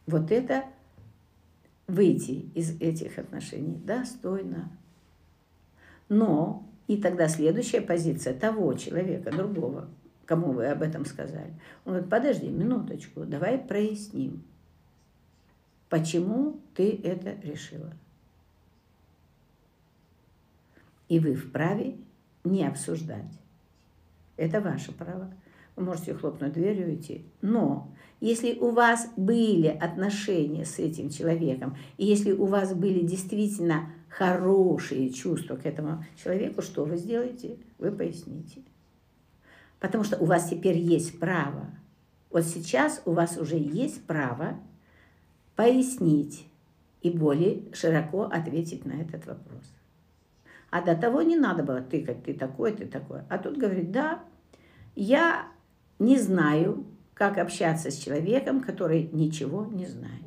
[0.06, 0.64] Вот это
[1.88, 4.72] выйти из этих отношений достойно.
[6.08, 9.90] Но и тогда следующая позиция того человека, другого,
[10.26, 11.54] кому вы об этом сказали.
[11.86, 14.44] Он говорит, подожди минуточку, давай проясним,
[15.90, 17.94] почему ты это решила.
[21.10, 21.98] И вы вправе
[22.44, 23.32] не обсуждать.
[24.36, 25.34] Это ваше право.
[25.76, 27.26] Вы можете хлопнуть дверью и уйти.
[27.42, 33.90] Но если у вас были отношения с этим человеком, и если у вас были действительно
[34.18, 37.58] хорошие чувства к этому человеку, что вы сделаете?
[37.78, 38.64] Вы поясните.
[39.80, 41.68] Потому что у вас теперь есть право.
[42.32, 44.60] Вот сейчас у вас уже есть право
[45.56, 46.48] пояснить
[47.04, 49.72] и более широко ответить на этот вопрос.
[50.72, 53.22] А до того не надо было тыкать, ты такой, ты такой.
[53.30, 54.24] А тут говорит, да,
[54.96, 55.48] я
[56.00, 60.24] не знаю, как общаться с человеком, который ничего не знает.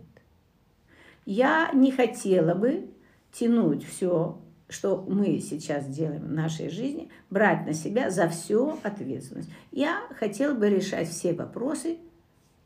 [1.27, 2.90] Я не хотела бы
[3.33, 4.39] тянуть все,
[4.69, 9.51] что мы сейчас делаем в нашей жизни, брать на себя за всю ответственность.
[9.73, 11.99] Я хотела бы решать все вопросы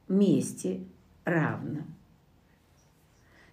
[0.07, 0.81] вместе,
[1.25, 1.81] равно.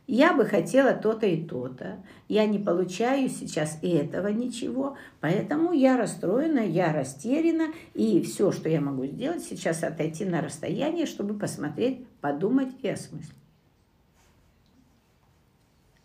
[0.08, 2.04] Я бы хотела то-то и то-то.
[2.28, 8.82] Я не получаю сейчас этого ничего, поэтому я расстроена, я растеряна, и все, что я
[8.82, 13.41] могу сделать, сейчас отойти на расстояние, чтобы посмотреть, подумать и осмыслить.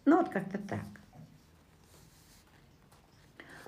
[0.06, 0.86] Ну вот как-то так.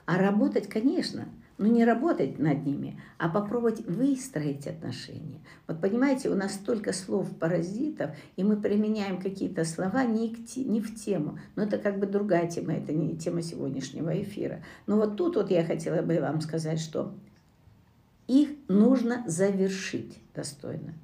[0.07, 5.40] А работать, конечно, но не работать над ними, а попробовать выстроить отношения.
[5.66, 10.94] Вот понимаете, у нас столько слов-паразитов, и мы применяем какие-то слова не, к, не в
[10.94, 11.38] тему.
[11.57, 14.62] Но это как бы другая тема, это не тема сегодняшнего эфира.
[14.87, 17.12] Но вот тут вот я хотела бы вам сказать, что
[18.29, 20.94] их нужно завершить достойно.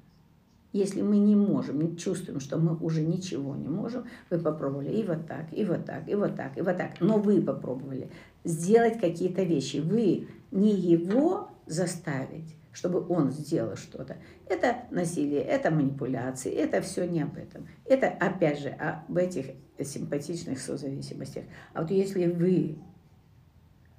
[0.75, 5.25] Если мы не можем, чувствуем, что мы уже ничего не можем, вы попробовали и вот
[5.25, 8.09] так, и вот так, и вот так, и вот так, но вы попробовали
[8.43, 9.77] сделать какие-то вещи.
[9.77, 14.17] Вы не его заставить, чтобы он сделал что-то.
[14.49, 17.69] Это насилие, это манипуляции, это все не об этом.
[17.85, 21.45] Это, опять же, об этих симпатичных созависимостях.
[21.73, 22.79] А вот если вы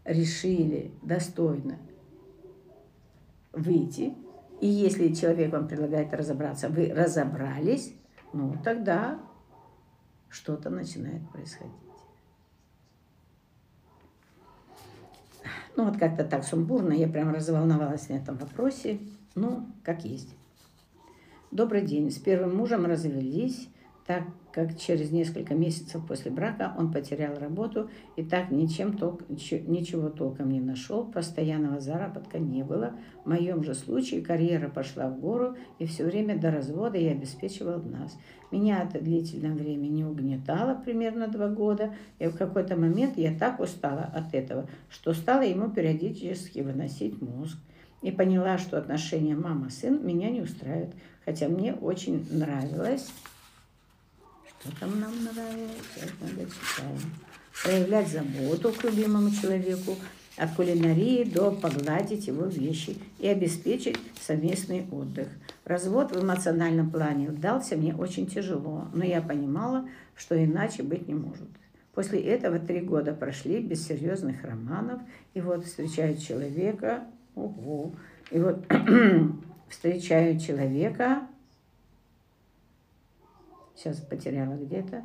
[0.04, 1.78] решили достойно
[3.54, 4.12] выйти,
[4.60, 7.92] и если человек вам предлагает разобраться, вы разобрались,
[8.32, 9.20] ну тогда
[10.28, 11.72] что-то начинает происходить.
[15.76, 18.98] Ну вот как-то так сумбурно, я прям разволновалась на этом вопросе.
[19.34, 20.34] Ну, как есть.
[21.50, 22.10] Добрый день.
[22.10, 23.68] С первым мужем развелись
[24.06, 30.08] так как через несколько месяцев после брака он потерял работу и так ничем тол ничего
[30.08, 32.94] толком не нашел, постоянного заработка не было.
[33.24, 37.82] В моем же случае карьера пошла в гору, и все время до развода я обеспечивал
[37.82, 38.16] нас.
[38.50, 43.60] Меня это длительное время не угнетало, примерно два года, и в какой-то момент я так
[43.60, 47.58] устала от этого, что стала ему периодически выносить мозг.
[48.02, 53.10] И поняла, что отношения мама-сын меня не устраивают, хотя мне очень нравилось
[54.80, 55.76] там нам нравится?
[55.94, 56.98] Сейчас надо читаем.
[57.62, 59.96] Проявлять заботу к любимому человеку,
[60.36, 65.28] от кулинарии до погладить его вещи и обеспечить совместный отдых.
[65.64, 71.14] Развод в эмоциональном плане дался мне очень тяжело, но я понимала, что иначе быть не
[71.14, 71.48] может.
[71.94, 75.00] После этого три года прошли без серьезных романов,
[75.32, 77.94] и вот встречаю человека, ого,
[78.30, 78.66] и вот
[79.70, 81.26] встречаю человека,
[83.76, 85.04] сейчас потеряла где-то.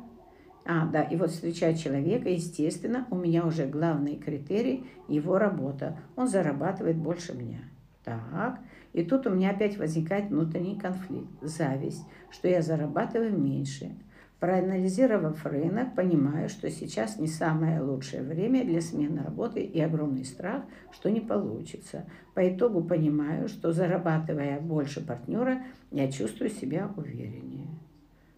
[0.64, 5.98] А, да, и вот встречать человека, естественно, у меня уже главный критерий– его работа.
[6.16, 7.58] Он зарабатывает больше меня.
[8.04, 8.60] Так,
[8.92, 13.92] и тут у меня опять возникает внутренний конфликт, зависть, что я зарабатываю меньше.
[14.40, 20.64] Проанализировав рынок, понимаю, что сейчас не самое лучшее время для смены работы и огромный страх,
[20.90, 22.06] что не получится.
[22.34, 27.68] По итогу понимаю, что зарабатывая больше партнера, я чувствую себя увереннее.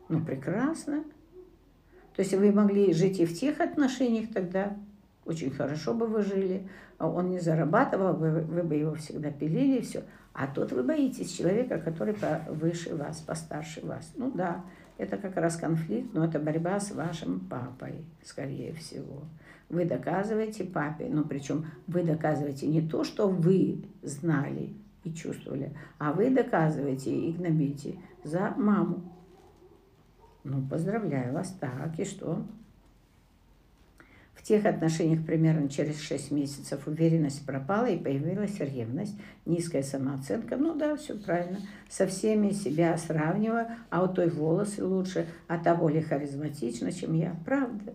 [0.09, 1.05] Ну, прекрасно.
[2.15, 4.77] То есть вы могли жить и в тех отношениях тогда,
[5.25, 9.79] очень хорошо бы вы жили, а он не зарабатывал, вы, вы бы его всегда пилили,
[9.79, 10.05] и все.
[10.33, 12.15] А тут вы боитесь человека, который
[12.49, 14.13] выше вас, постарше вас.
[14.17, 14.65] Ну да,
[14.99, 19.23] это как раз конфликт, но это борьба с вашим папой, скорее всего.
[19.69, 26.13] Вы доказываете папе, но причем вы доказываете не то, что вы знали и чувствовали, а
[26.13, 29.14] вы доказываете и гнобите за маму.
[30.45, 31.57] Ну, поздравляю вас.
[31.59, 32.47] Так, и что?
[34.35, 40.59] В тех отношениях примерно через 6 месяцев уверенность пропала и появилась ревность, низкая самооценка.
[40.59, 41.61] Ну да, все правильно.
[41.89, 47.35] Со всеми себя сравниваю, а у той волосы лучше, а та более харизматична, чем я.
[47.47, 47.95] Правда.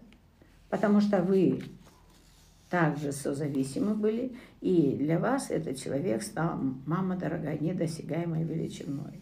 [0.72, 1.62] Потому что вы
[2.72, 9.22] также созависимы были, и для вас этот человек стал, мама дорогая, недосягаемой величиной.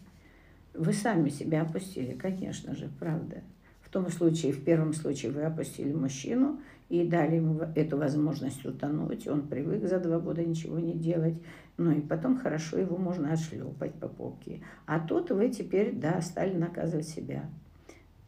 [0.78, 3.42] Вы сами себя опустили, конечно же, правда.
[3.80, 9.26] В том случае, в первом случае вы опустили мужчину и дали ему эту возможность утонуть.
[9.26, 11.34] Он привык за два года ничего не делать.
[11.78, 14.62] Ну и потом хорошо его можно отшлепать по попке.
[14.86, 17.50] А тут вы теперь, да, стали наказывать себя.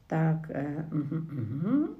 [0.08, 1.99] Так, э, угу, угу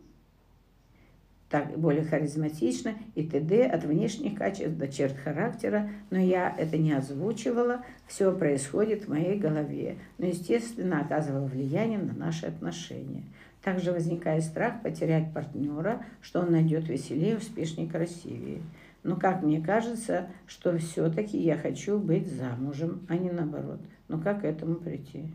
[1.50, 3.66] так более харизматично и т.д.
[3.66, 9.36] от внешних качеств до черт характера, но я это не озвучивала, все происходит в моей
[9.36, 13.24] голове, но, естественно, оказывало влияние на наши отношения.
[13.62, 18.62] Также возникает страх потерять партнера, что он найдет веселее, успешнее, красивее.
[19.02, 23.80] Но как мне кажется, что все-таки я хочу быть замужем, а не наоборот.
[24.06, 25.26] Но как к этому прийти?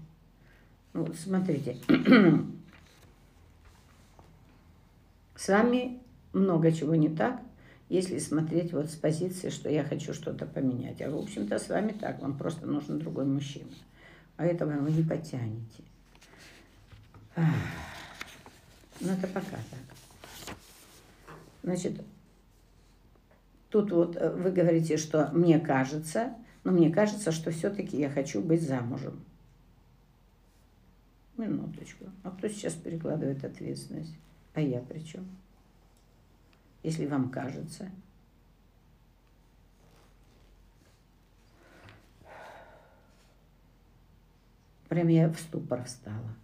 [0.93, 1.75] Ну, смотрите,
[5.35, 5.99] с вами
[6.35, 7.41] много чего не так,
[7.89, 11.01] если смотреть вот с позиции, что я хочу что-то поменять.
[11.01, 13.71] А в общем-то с вами так, вам просто нужен другой мужчина.
[14.37, 15.83] А этого вы не потянете.
[17.35, 20.55] Ну это пока так.
[21.63, 22.01] Значит,
[23.69, 26.33] тут вот э, вы говорите, что мне кажется,
[26.63, 29.19] но мне кажется, что все-таки я хочу быть замужем.
[31.37, 32.05] Минуточку.
[32.23, 34.15] А кто сейчас перекладывает ответственность?
[34.53, 35.25] А я при чем?
[36.85, 37.91] Если вам кажется.
[44.87, 46.35] Прям я в ступор встала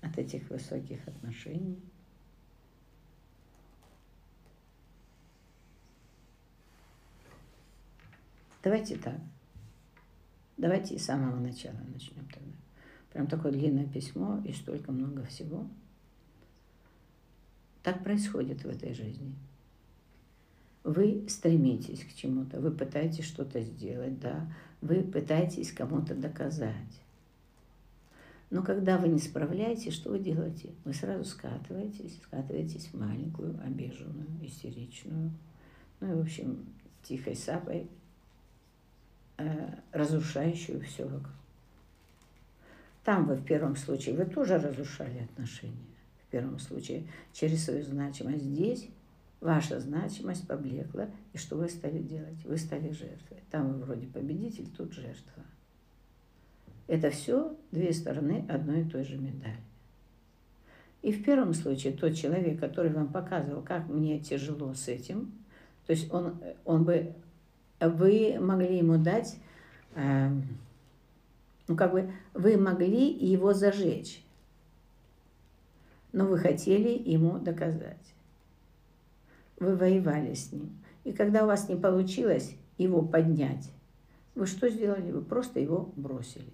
[0.00, 1.78] от этих высоких отношений.
[8.62, 9.20] Давайте так.
[10.56, 12.56] Давайте с самого начала начнем тогда.
[13.12, 15.68] Прям такое длинное письмо и столько много всего.
[17.82, 19.34] Так происходит в этой жизни.
[20.84, 27.02] Вы стремитесь к чему-то, вы пытаетесь что-то сделать, да, вы пытаетесь кому-то доказать.
[28.50, 30.70] Но когда вы не справляетесь, что вы делаете?
[30.84, 35.30] Вы сразу скатываетесь, скатываетесь в маленькую, обиженную, истеричную,
[36.00, 36.66] ну и, в общем,
[37.02, 37.88] тихой сапой,
[39.38, 41.30] э, разрушающую все вокруг.
[43.04, 45.91] Там вы в первом случае, вы тоже разрушали отношения.
[46.32, 47.04] В первом случае
[47.34, 48.42] через свою значимость.
[48.42, 48.88] Здесь
[49.42, 52.42] ваша значимость поблекла, и что вы стали делать?
[52.46, 53.42] Вы стали жертвой.
[53.50, 55.42] Там вы вроде победитель, тут жертва.
[56.86, 59.58] Это все две стороны одной и той же медали.
[61.02, 65.32] И в первом случае тот человек, который вам показывал, как мне тяжело с этим,
[65.86, 67.12] то есть он, он бы,
[67.78, 69.36] вы могли ему дать
[69.96, 70.30] э,
[71.68, 74.24] ну, как бы вы могли его зажечь,
[76.12, 78.14] но вы хотели ему доказать.
[79.58, 80.70] Вы воевали с ним.
[81.04, 83.70] И когда у вас не получилось его поднять,
[84.34, 85.10] вы что сделали?
[85.10, 86.52] Вы просто его бросили.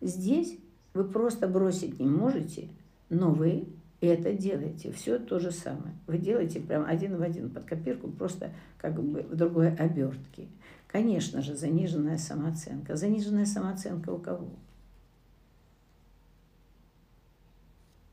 [0.00, 0.58] Здесь
[0.94, 2.68] вы просто бросить не можете,
[3.08, 3.68] но вы
[4.00, 4.92] это делаете.
[4.92, 5.94] Все то же самое.
[6.06, 10.48] Вы делаете прям один в один под копирку, просто как бы в другой обертке.
[10.86, 12.96] Конечно же, заниженная самооценка.
[12.96, 14.48] Заниженная самооценка у кого?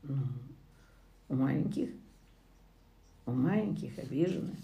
[0.02, 0.16] Ну,
[1.28, 1.90] у маленьких,
[3.26, 4.56] у маленьких, обиженных,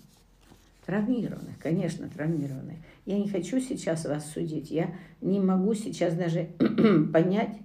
[0.87, 2.77] травмированных, конечно, травмированных.
[3.07, 6.49] Я не хочу сейчас вас судить, я не могу сейчас даже
[7.13, 7.59] понять,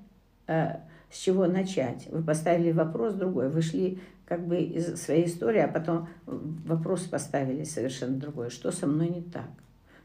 [0.47, 0.77] э,
[1.09, 2.07] с чего начать.
[2.11, 7.63] Вы поставили вопрос другой, вы шли как бы из своей истории, а потом вопрос поставили
[7.63, 8.49] совершенно другой.
[8.49, 9.49] Что со мной не так?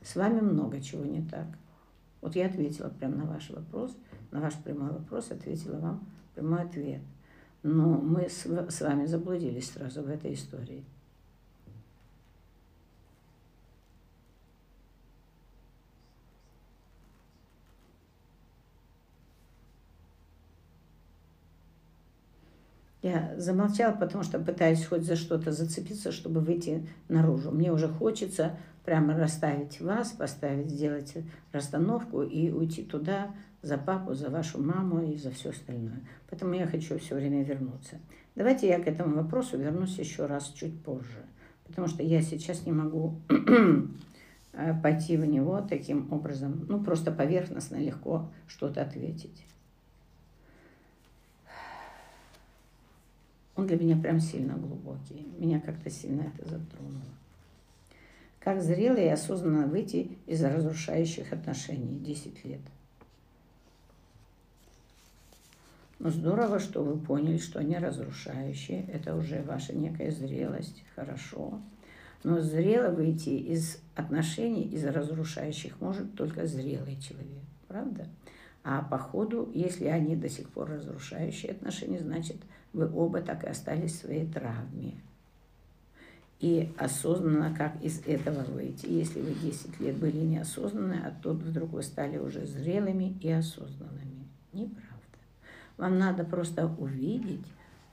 [0.02, 1.46] С вами много чего не так.
[2.20, 3.96] Вот я ответила прямо на ваш вопрос,
[4.30, 7.00] на ваш прямой вопрос, ответила вам прямой ответ.
[7.62, 8.44] Но мы с,
[8.80, 10.84] вами заблудились сразу в этой истории.
[23.02, 27.50] Я замолчала, потому что пытаюсь хоть за что-то зацепиться, чтобы выйти наружу.
[27.50, 31.14] Мне уже хочется прямо расставить вас, поставить, сделать
[31.50, 36.00] расстановку и уйти туда за папу, за вашу маму и за все остальное.
[36.30, 37.98] Поэтому я хочу все время вернуться.
[38.36, 41.26] Давайте я к этому вопросу вернусь еще раз чуть позже,
[41.66, 43.20] потому что я сейчас не могу
[44.82, 49.44] пойти в него таким образом, ну просто поверхностно легко что-то ответить.
[53.56, 55.26] Он для меня прям сильно глубокий.
[55.38, 57.02] Меня как-то сильно это затронуло
[58.44, 62.60] как зрело и осознанно выйти из разрушающих отношений 10 лет.
[66.00, 68.84] Но здорово, что вы поняли, что они разрушающие.
[68.92, 70.82] Это уже ваша некая зрелость.
[70.96, 71.60] Хорошо.
[72.24, 77.44] Но зрело выйти из отношений, из разрушающих может только зрелый человек.
[77.68, 78.08] Правда?
[78.64, 82.38] А по ходу, если они до сих пор разрушающие отношения, значит,
[82.72, 84.94] вы оба так и остались в своей травме
[86.42, 88.86] и осознанно, как из этого выйти.
[88.86, 94.26] Если вы 10 лет были неосознанны, а тут вдруг вы стали уже зрелыми и осознанными.
[94.52, 94.88] Неправда.
[95.76, 97.46] Вам надо просто увидеть,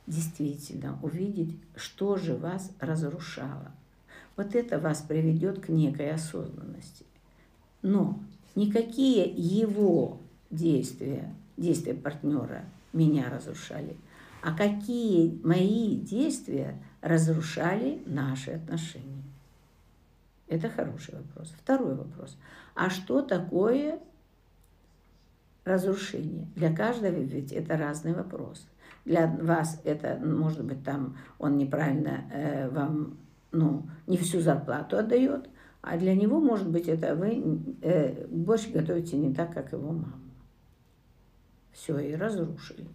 [0.07, 3.71] действительно увидеть, что же вас разрушало.
[4.35, 7.05] Вот это вас приведет к некой осознанности.
[7.83, 8.19] Но
[8.55, 10.17] никакие его
[10.49, 13.95] действия, действия партнера меня разрушали,
[14.41, 19.23] а какие мои действия– разрушали наши отношения?
[20.47, 21.53] Это хороший вопрос.
[21.57, 22.37] Второй вопрос.
[22.75, 23.99] А что такое
[25.63, 26.47] разрушение?
[26.55, 28.67] Для каждого ведь это разный вопрос.
[29.05, 33.17] Для вас это, может быть, там он неправильно э, вам,
[33.51, 35.49] ну, не всю зарплату отдает,
[35.81, 40.19] а для него, может быть, это вы э, борщ готовите не так, как его мама.
[41.71, 42.87] Все, и разрушили.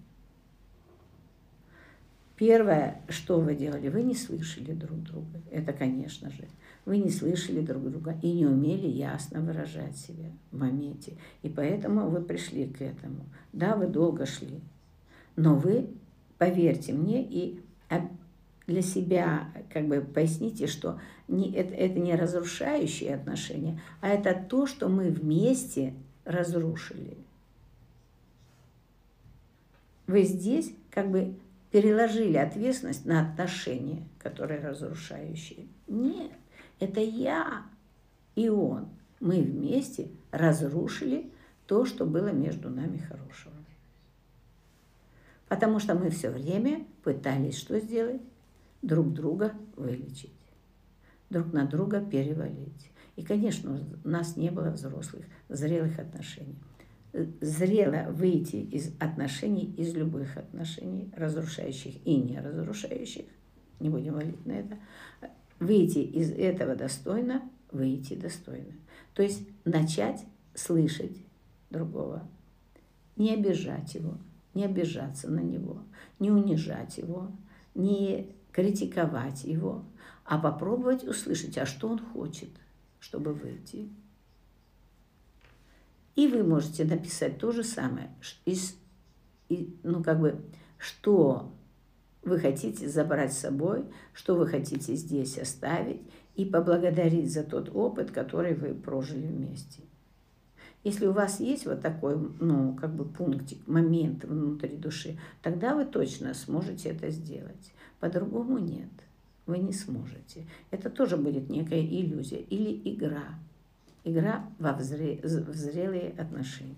[2.36, 5.40] Первое, что вы делали, вы не слышали друг друга.
[5.52, 6.48] Это, конечно же.
[6.84, 11.16] Вы не слышали друг друга и не умели ясно выражать себя в моменте.
[11.42, 13.24] И поэтому вы пришли к этому.
[13.52, 14.60] Да, вы долго шли.
[15.36, 15.88] Но вы,
[16.38, 17.60] поверьте мне, и
[18.66, 24.66] для себя как бы поясните, что не, это, это не разрушающие отношения, а это то,
[24.66, 27.16] что мы вместе разрушили.
[30.06, 31.34] Вы здесь как бы
[31.74, 35.66] переложили ответственность на отношения, которые разрушающие.
[35.88, 36.30] Нет,
[36.78, 37.64] это я
[38.36, 38.90] и он.
[39.18, 41.32] Мы вместе разрушили
[41.66, 43.56] то, что было между нами хорошего.
[45.48, 48.22] Потому что мы все время пытались что сделать?
[48.80, 50.30] Друг друга вылечить,
[51.28, 52.92] друг на друга перевалить.
[53.16, 56.54] И, конечно, у нас не было взрослых, зрелых отношений.
[57.40, 63.26] Зрело выйти из отношений, из любых отношений, разрушающих и не разрушающих,
[63.78, 64.78] не будем валить на это,
[65.60, 68.72] выйти из этого достойно, выйти достойно.
[69.14, 70.24] То есть начать
[70.56, 71.16] слышать
[71.70, 72.28] другого,
[73.14, 74.18] не обижать его,
[74.54, 75.84] не обижаться на него,
[76.18, 77.30] не унижать его,
[77.76, 79.84] не критиковать его,
[80.24, 82.50] а попробовать услышать, а что он хочет,
[82.98, 83.88] чтобы выйти.
[86.16, 88.10] И вы можете написать то же самое,
[88.44, 88.76] из,
[89.82, 90.40] ну как бы,
[90.78, 91.52] что
[92.22, 96.00] вы хотите забрать с собой, что вы хотите здесь оставить,
[96.36, 99.82] и поблагодарить за тот опыт, который вы прожили вместе.
[100.82, 105.86] Если у вас есть вот такой, ну, как бы пунктик, момент внутри души, тогда вы
[105.86, 107.72] точно сможете это сделать.
[108.00, 108.90] По-другому нет,
[109.46, 110.46] вы не сможете.
[110.70, 113.38] Это тоже будет некая иллюзия или игра.
[114.04, 115.18] Игра во взре...
[115.22, 116.76] в зрелые отношения.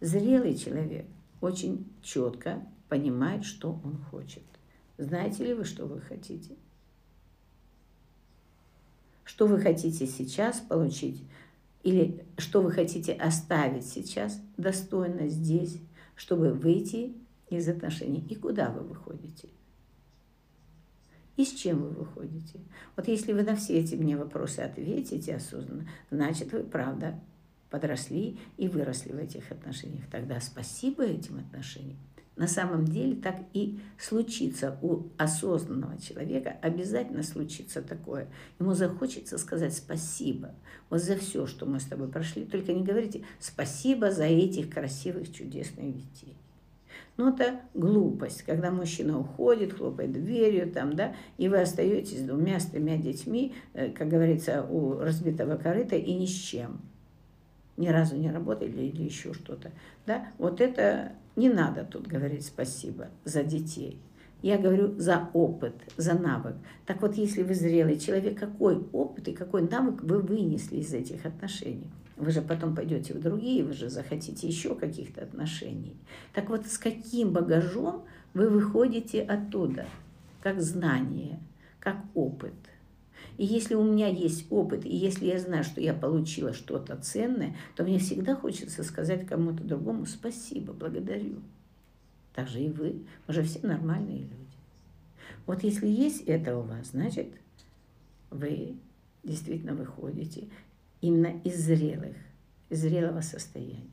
[0.00, 1.06] Зрелый человек
[1.40, 4.44] очень четко понимает, что он хочет.
[4.96, 6.54] Знаете ли вы, что вы хотите?
[9.24, 11.24] Что вы хотите сейчас получить?
[11.82, 15.80] Или что вы хотите оставить сейчас достойно здесь,
[16.14, 17.16] чтобы выйти
[17.50, 18.24] из отношений?
[18.28, 19.48] И куда вы выходите?
[21.36, 22.60] И с чем вы выходите?
[22.96, 27.18] Вот если вы на все эти мне вопросы ответите осознанно, значит, вы правда
[27.70, 30.04] подросли и выросли в этих отношениях.
[30.10, 31.98] Тогда спасибо этим отношениям
[32.36, 38.28] на самом деле так и случится у осознанного человека, обязательно случится такое.
[38.58, 40.54] Ему захочется сказать спасибо
[40.88, 42.44] вот за все, что мы с тобой прошли.
[42.44, 46.36] Только не говорите спасибо за этих красивых, чудесных детей.
[47.22, 52.22] Но ну, это глупость, когда мужчина уходит, хлопает дверью, там, да, и вы остаетесь с
[52.22, 56.80] двумя, с тремя детьми, э, как говорится, у разбитого корыта и ни с чем.
[57.76, 59.70] Ни разу не работали или еще что-то.
[60.04, 60.32] Да?
[60.38, 64.00] Вот это не надо тут говорить спасибо за детей.
[64.42, 66.56] Я говорю за опыт, за навык.
[66.86, 71.24] Так вот, если вы зрелый человек, какой опыт и какой навык вы вынесли из этих
[71.24, 71.92] отношений?
[72.16, 75.96] Вы же потом пойдете в другие, вы же захотите еще каких-то отношений.
[76.32, 78.04] Так вот, с каким багажом
[78.34, 79.86] вы выходите оттуда?
[80.42, 81.40] Как знание,
[81.80, 82.54] как опыт–
[83.38, 87.56] и если у меня есть опыт, и если я знаю, что я получила что-то ценное,
[87.74, 91.36] то мне всегда хочется сказать кому-то другому спасибо, благодарю.
[92.34, 93.02] Так же и вы.
[93.26, 94.36] Мы же все нормальные люди.
[95.46, 97.28] Вот если есть это у вас, значит,
[98.30, 98.76] вы
[99.22, 100.48] действительно выходите
[101.02, 102.16] именно из зрелых,
[102.70, 103.90] из зрелого состояния.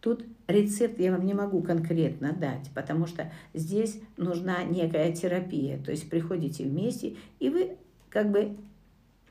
[0.00, 5.82] Тут рецепт я вам не могу конкретно дать, потому что здесь нужна некая терапия.
[5.82, 7.76] То есть приходите вместе, и вы
[8.08, 8.56] как бы,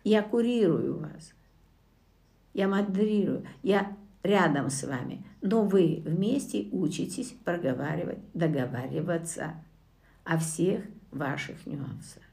[0.04, 1.34] я курирую вас,
[2.54, 9.56] я модерирую, я рядом с вами, но вы вместе учитесь проговаривать, договариваться
[10.26, 12.24] о всех ваших нюансах.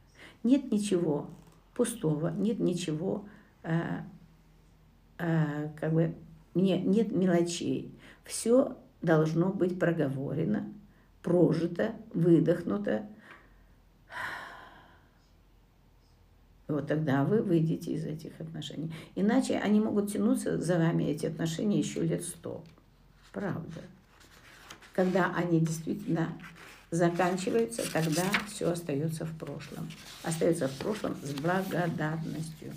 [0.42, 1.30] Нет ничего
[1.74, 3.26] пустого, нет ничего,
[3.64, 4.00] э,
[5.18, 6.14] э, как бы,
[6.54, 7.92] не, нет мелочей.
[8.24, 10.72] Все должно быть проговорено,
[11.22, 13.06] прожито, выдохнуто.
[16.74, 18.92] вот тогда вы выйдете из этих отношений.
[19.14, 22.64] Иначе они могут тянуться за вами, эти отношения, еще лет сто.
[23.32, 23.80] Правда.
[24.92, 26.28] Когда они действительно
[26.90, 29.90] заканчиваются, тогда все остается в прошлом.
[30.22, 32.72] Остается в прошлом с благодарностью.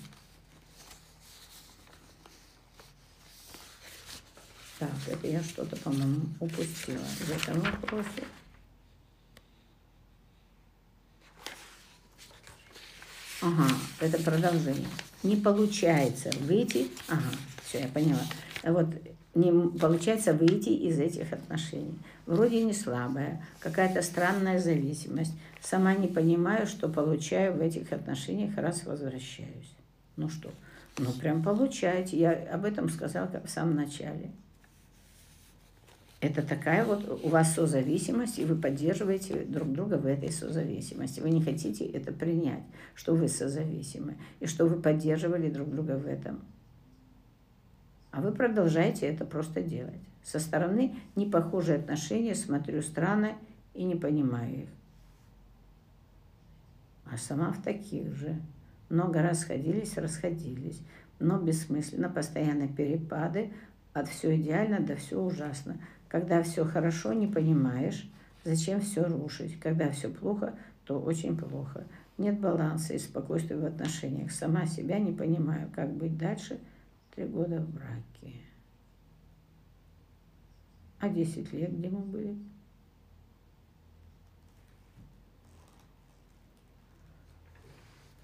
[4.79, 8.23] Так, это я что-то, по-моему, упустила в этом вопросе.
[13.41, 13.67] Ага,
[13.99, 14.87] это продолжение.
[15.23, 16.89] Не получается выйти.
[17.07, 17.29] Ага,
[17.63, 18.21] все, я поняла.
[18.63, 18.87] Вот
[19.33, 21.97] не получается выйти из этих отношений.
[22.25, 25.33] Вроде не слабая, какая-то странная зависимость.
[25.61, 29.71] Сама не понимаю, что получаю в этих отношениях, раз возвращаюсь.
[30.17, 30.51] Ну что,
[30.97, 32.17] ну прям получаете.
[32.17, 34.31] Я об этом сказала в самом начале.
[36.19, 41.19] Это такая вот у вас созависимость, и вы поддерживаете друг друга в этой созависимости.
[41.19, 42.63] Вы не хотите это принять,
[42.95, 46.41] что вы созависимы, и что вы поддерживали друг друга в этом.
[48.09, 50.01] А вы продолжаете это просто делать.
[50.23, 53.33] Со стороны непохожие отношения, смотрю странно
[53.75, 54.69] и не понимаю их.
[57.05, 58.41] А сама в таких же.
[58.89, 60.81] Много расходились, расходились.
[61.19, 63.51] Но бессмысленно, постоянно перепады,
[63.93, 65.77] от все идеально до все ужасно
[66.09, 68.09] Когда все хорошо, не понимаешь,
[68.43, 69.59] зачем все рушить.
[69.59, 70.53] Когда все плохо,
[70.85, 71.85] то очень плохо.
[72.17, 74.31] Нет баланса и спокойствия в отношениях.
[74.31, 76.59] Сама себя не понимаю, как быть дальше.
[77.13, 78.35] Три года в браке.
[80.99, 82.37] А 10 лет где мы были?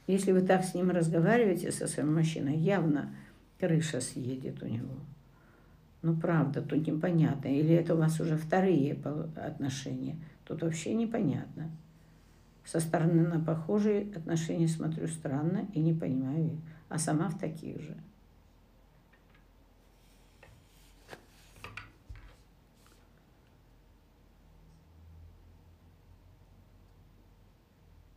[0.08, 3.16] Если вы так с ним разговариваете, со своим мужчиной, явно
[3.60, 4.96] крыша съедет у него.
[6.04, 7.48] Ну, правда, тут непонятно.
[7.48, 8.98] Или это у вас уже вторые
[9.38, 10.18] отношения.
[10.44, 11.72] Тут вообще непонятно.
[12.66, 17.96] Со стороны на похожие отношения смотрю странно и не понимаю А сама в таких же.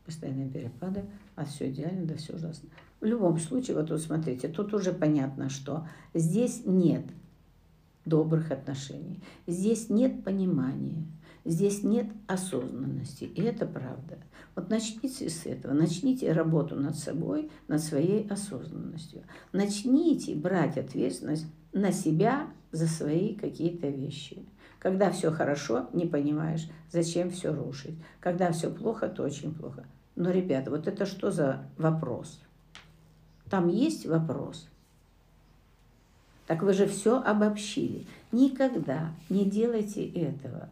[0.05, 2.69] постоянные перепады, а все идеально, да все ужасно.
[3.01, 7.05] В любом случае, вот тут смотрите, тут уже понятно, что здесь нет
[8.07, 11.07] добрых отношений, здесь нет понимания,
[11.45, 14.19] здесь нет осознанности, и это правда.
[14.55, 19.23] Вот начните с этого, начните работу над собой, над своей осознанностью.
[19.53, 24.47] Начните брать ответственность на себя за свои какие-то вещи.
[24.79, 27.99] Когда все хорошо, не понимаешь, зачем все рушить.
[28.21, 29.85] Когда все плохо, то очень плохо.
[30.15, 32.41] Но, ребята, вот это что за вопрос?
[33.51, 34.69] Там есть вопрос.
[36.47, 38.07] Так вы же все обобщили.
[38.33, 40.69] Никогда не делайте этого.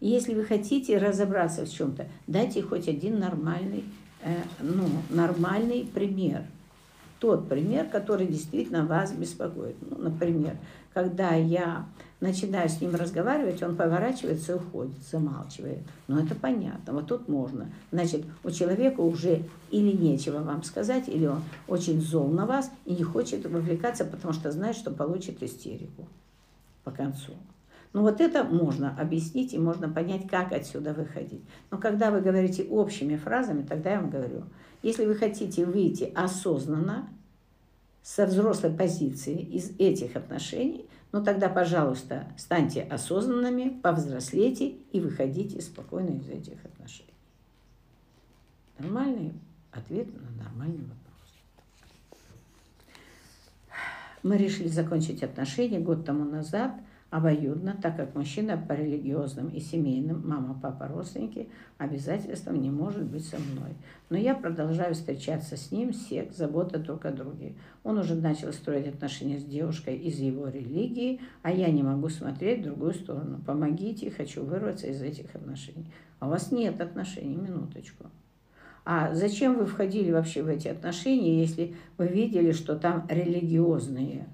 [0.00, 3.84] Если вы хотите разобраться в чем-то, дайте хоть один нормальный,
[4.22, 6.42] э, ну, нормальный пример.
[7.22, 9.76] Тот пример, который действительно вас беспокоит.
[9.88, 10.56] Ну, например,
[10.92, 11.86] когда я
[12.18, 15.84] начинаю с ним разговаривать, он поворачивается и уходит, замалчивает.
[16.08, 17.70] Но это понятно, вот тут можно.
[17.92, 22.92] Значит, у человека уже или нечего вам сказать, или он очень зол на вас и
[22.92, 26.08] не хочет вовлекаться, потому что знает, что получит истерику
[26.82, 27.34] по концу.
[27.92, 31.44] Ну вот это можно объяснить и можно понять, как отсюда выходить.
[31.70, 34.42] Но когда вы говорите общими фразами, тогда я вам говорю,
[34.82, 37.08] если вы хотите выйти осознанно,
[38.02, 46.18] со взрослой позиции из этих отношений, ну тогда, пожалуйста, станьте осознанными, повзрослейте и выходите спокойно
[46.18, 47.14] из этих отношений.
[48.78, 49.32] Нормальный
[49.70, 50.98] ответ на нормальный вопрос.
[54.24, 56.74] Мы решили закончить отношения год тому назад–
[57.12, 63.26] обоюдно, так как мужчина по религиозным и семейным, мама, папа, родственники, обязательством не может быть
[63.26, 63.74] со мной.
[64.08, 67.54] Но я продолжаю встречаться с ним, секс, забота друг о друге.
[67.84, 72.60] Он уже начал строить отношения с девушкой из его религии, а я не могу смотреть
[72.60, 73.42] в другую сторону.
[73.46, 75.92] Помогите, хочу вырваться из этих отношений.
[76.18, 78.06] А у вас нет отношений, минуточку.
[78.86, 84.28] А зачем вы входили вообще в эти отношения, если вы видели, что там религиозные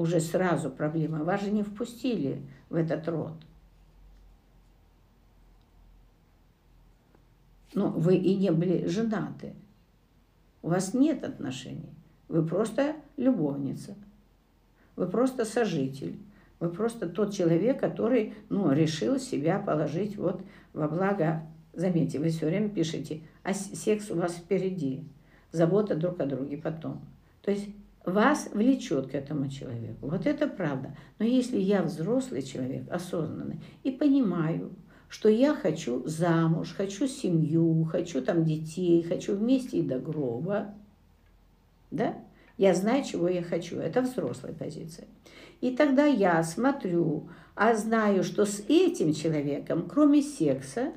[0.00, 1.24] уже сразу проблема.
[1.24, 3.34] Вас же не впустили в этот род.
[7.74, 9.54] Ну, вы и не были женаты.
[10.62, 11.94] У вас нет отношений.
[12.28, 13.94] Вы просто любовница.
[14.96, 16.18] Вы просто сожитель.
[16.58, 20.42] Вы просто тот человек, который ну, решил себя положить вот
[20.72, 21.42] во благо.
[21.72, 25.04] Заметьте, вы все время пишете, а секс у вас впереди.
[25.52, 27.00] Забота друг о друге потом.
[27.42, 27.68] То есть
[28.04, 30.08] вас влечет к этому человеку.
[30.08, 30.96] Вот это правда.
[31.18, 34.72] Но если я взрослый человек, осознанный, и понимаю,
[35.08, 40.74] что я хочу замуж, хочу семью, хочу там детей, хочу вместе и до гроба,
[41.90, 42.14] да?
[42.56, 43.78] Я знаю, чего я хочу.
[43.78, 45.08] Это взрослая позиция.
[45.60, 50.92] И тогда я смотрю, а знаю, что с этим человеком, кроме секса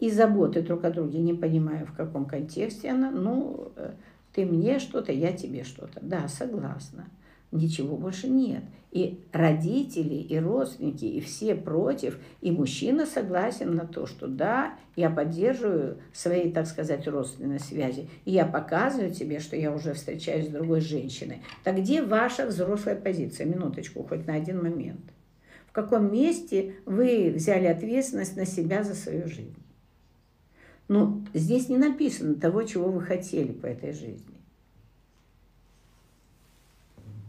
[0.00, 3.94] и заботы друг о друге, не понимаю, в каком контексте она, ну, э,
[4.34, 6.00] ты мне что-то, я тебе что-то.
[6.00, 7.08] Да, согласна.
[7.50, 8.62] Ничего больше нет.
[8.90, 15.10] И родители, и родственники, и все против, и мужчина согласен на то, что да, я
[15.10, 20.50] поддерживаю свои, так сказать, родственные связи, и я показываю тебе, что я уже встречаюсь с
[20.50, 21.42] другой женщиной.
[21.64, 23.46] Так где ваша взрослая позиция?
[23.46, 25.12] Минуточку, хоть на один момент.
[25.68, 29.56] В каком месте вы взяли ответственность на себя за свою жизнь?
[30.88, 34.34] Но здесь не написано того, чего вы хотели по этой жизни.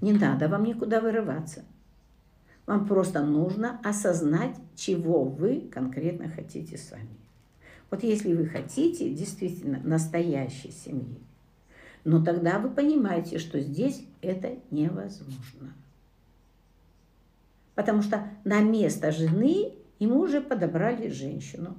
[0.02, 1.66] Не надо вам никуда вырываться.
[2.66, 7.10] Вам просто нужно осознать, чего вы конкретно хотите с вами.
[7.92, 11.20] Вот если вы хотите действительно настоящей семьи,
[12.06, 15.74] но тогда вы понимаете, что здесь это невозможно.
[17.76, 21.76] Потому что на место жены ему уже подобрали женщину.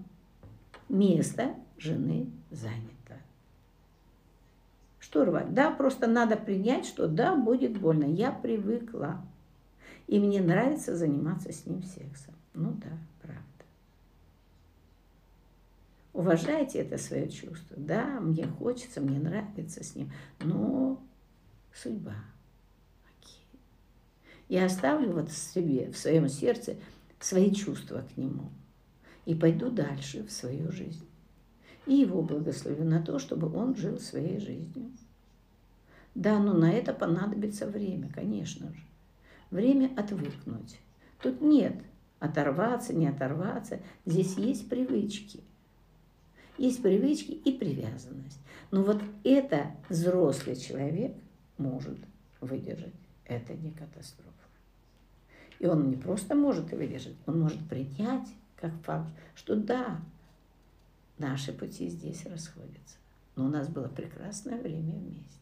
[0.88, 3.18] Место жены занято.
[4.98, 5.54] Что рвать?
[5.54, 8.04] Да, просто надо принять, что да, будет больно.
[8.04, 9.20] Я привыкла.
[10.06, 12.34] И мне нравится заниматься с ним сексом.
[12.54, 12.90] Ну да,
[13.22, 13.40] правда.
[16.12, 17.76] Уважайте это свое чувство.
[17.76, 21.00] Да, мне хочется, мне нравится с ним, но
[21.72, 22.16] судьба.
[23.16, 23.60] Окей.
[24.48, 26.76] Я оставлю вот себе, в своем сердце
[27.20, 28.50] свои чувства к нему
[29.24, 31.09] и пойду дальше в свою жизнь.
[31.86, 34.90] И его благословю на то, чтобы он жил своей жизнью.
[36.14, 38.82] Да, но на это понадобится время, конечно же.
[39.50, 40.78] Время отвыкнуть.
[41.22, 41.74] Тут нет
[42.18, 43.80] оторваться, не оторваться.
[44.06, 45.40] Здесь есть привычки.
[46.58, 48.38] Есть привычки и привязанность.
[48.70, 51.16] Но вот это взрослый человек
[51.58, 51.98] может
[52.40, 52.92] выдержать.
[53.24, 54.30] Это не катастрофа.
[55.58, 58.26] И он не просто может выдержать, он может принять
[58.56, 60.00] как факт, что да,
[61.20, 62.96] наши пути здесь расходятся.
[63.36, 65.38] Но у нас было прекрасное время вместе.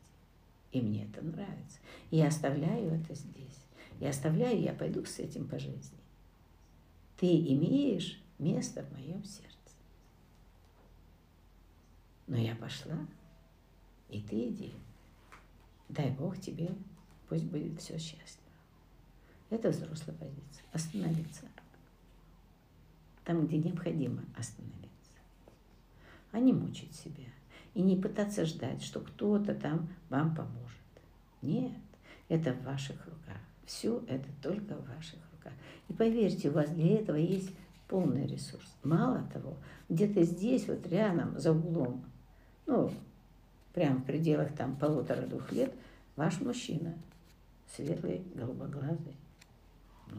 [0.72, 1.79] И мне это нравится.
[2.11, 3.64] И я оставляю это здесь.
[4.01, 5.99] Я оставляю, я пойду с этим по жизни.
[7.16, 9.49] Ты имеешь место в моем сердце.
[12.26, 12.99] Но я пошла,
[14.11, 14.72] и ты иди.
[15.89, 16.68] Дай Бог тебе,
[17.29, 18.47] пусть будет все счастливо.
[19.49, 20.64] Это взрослая позиция.
[20.72, 21.47] Остановиться.
[23.24, 24.78] Там, где необходимо остановиться.
[26.33, 27.24] А не мучить себя.
[27.74, 30.79] И не пытаться ждать, что кто-то там вам поможет.
[31.43, 31.72] Нет,
[32.29, 33.39] это в ваших руках.
[33.64, 35.53] Все это только в ваших руках.
[35.89, 37.51] И поверьте, у вас для этого есть
[37.87, 38.66] полный ресурс.
[38.83, 39.57] Мало того,
[39.89, 42.05] где-то здесь, вот рядом, за углом,
[42.66, 42.91] ну,
[43.72, 45.72] прямо в пределах там полутора-двух лет,
[46.16, 46.95] ваш мужчина,
[47.74, 49.16] светлый, голубоглазый.
[50.09, 50.18] Ну,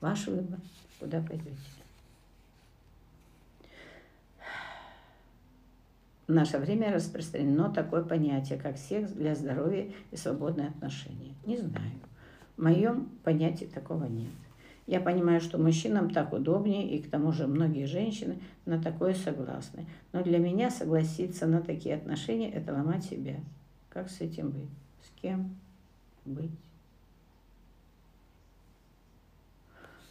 [0.00, 0.58] ваш выбор,
[0.98, 1.56] куда пойдете.
[6.30, 11.34] В наше время распространено такое понятие, как секс для здоровья и свободные отношения.
[11.44, 11.90] Не знаю.
[12.56, 14.30] В моем понятии такого нет.
[14.86, 19.86] Я понимаю, что мужчинам так удобнее, и к тому же многие женщины на такое согласны.
[20.12, 23.34] Но для меня согласиться на такие отношения– это ломать себя.
[23.88, 24.70] Как с этим быть?
[25.02, 25.56] С кем
[26.24, 26.52] быть?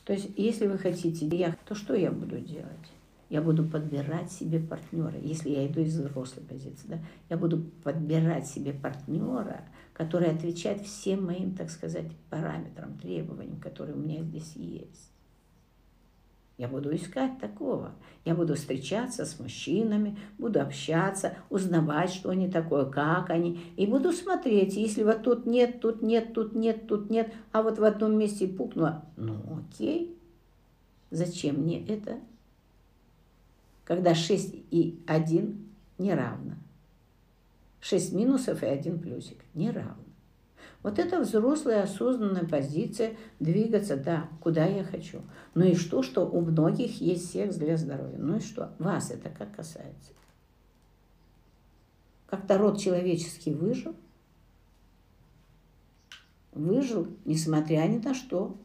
[0.03, 2.89] То есть, если вы хотите, я, то что я буду делать?
[3.30, 6.99] Я буду подбирать себе партнера, если я иду из взрослой позиции, да,
[7.30, 9.61] я буду подбирать себе партнера,
[9.93, 15.11] который отвечает всем моим, так сказать, параметрам, требованиям, которые у меня здесь есть.
[16.57, 17.93] Я буду искать такого.
[18.25, 23.61] Я буду встречаться с мужчинами, буду общаться, узнавать, что они такое, как они.
[23.77, 27.80] И буду смотреть, если вот тут нет, тут нет, тут нет, тут нет, а вот
[27.80, 30.17] в одном месте пукнуло, ну окей,
[31.11, 32.19] зачем мне это?
[33.89, 35.67] Когда 6 и 1
[35.97, 36.53] не равно.
[37.81, 40.05] 6 минусов и 1 плюсик не равно.
[40.83, 45.23] Вот это взрослая осознанная позиция двигаться, да, куда я хочу.
[45.55, 48.19] Ну и что, что у многих есть секс для здоровья.
[48.19, 50.11] Ну и что, вас это как касается?
[52.27, 53.95] Как-то род человеческий выжил.
[56.51, 58.55] Выжил, несмотря ни на что.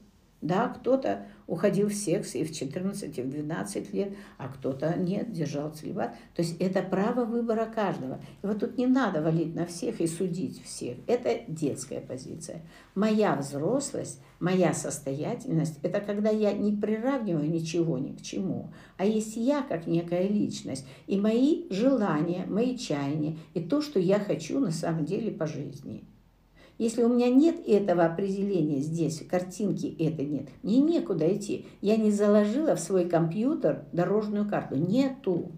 [0.43, 5.33] Да, кто-то уходил в секс и в 14, и в 12 лет, а кто-то нет,
[5.33, 6.15] держал целебат.
[6.35, 8.21] То есть это право выбора каждого.
[8.43, 10.97] И вот тут не надо валить на всех и судить всех.
[11.07, 12.63] Это детская позиция.
[12.95, 19.37] Моя взрослость, моя состоятельность– это когда я не приравниваю ничего ни к чему, а есть
[19.37, 24.71] я как некая личность, и мои желания, мои чаяния, и то, что я хочу на
[24.71, 26.05] самом деле по жизни–
[26.77, 31.67] если у меня нет этого определения здесь, картинки это нет, мне некуда идти.
[31.81, 34.75] Я не заложила в свой компьютер дорожную карту.
[34.75, 35.53] Нету.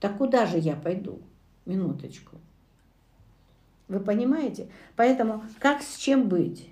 [0.00, 1.18] Так куда же я пойду?
[1.66, 2.36] Минуточку.
[3.88, 4.68] Вы понимаете?
[4.96, 6.70] Поэтому как с чем быть?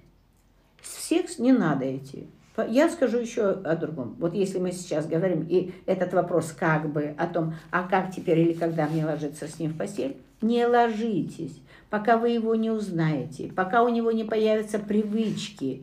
[0.81, 2.29] В секс не надо идти.
[2.69, 4.17] Я скажу еще о другом.
[4.19, 8.39] Вот если мы сейчас говорим, и этот вопрос как бы о том, а как теперь
[8.39, 11.61] или когда мне ложиться с ним в постель, не ложитесь
[11.91, 15.83] пока вы его не узнаете, пока у него не появятся привычки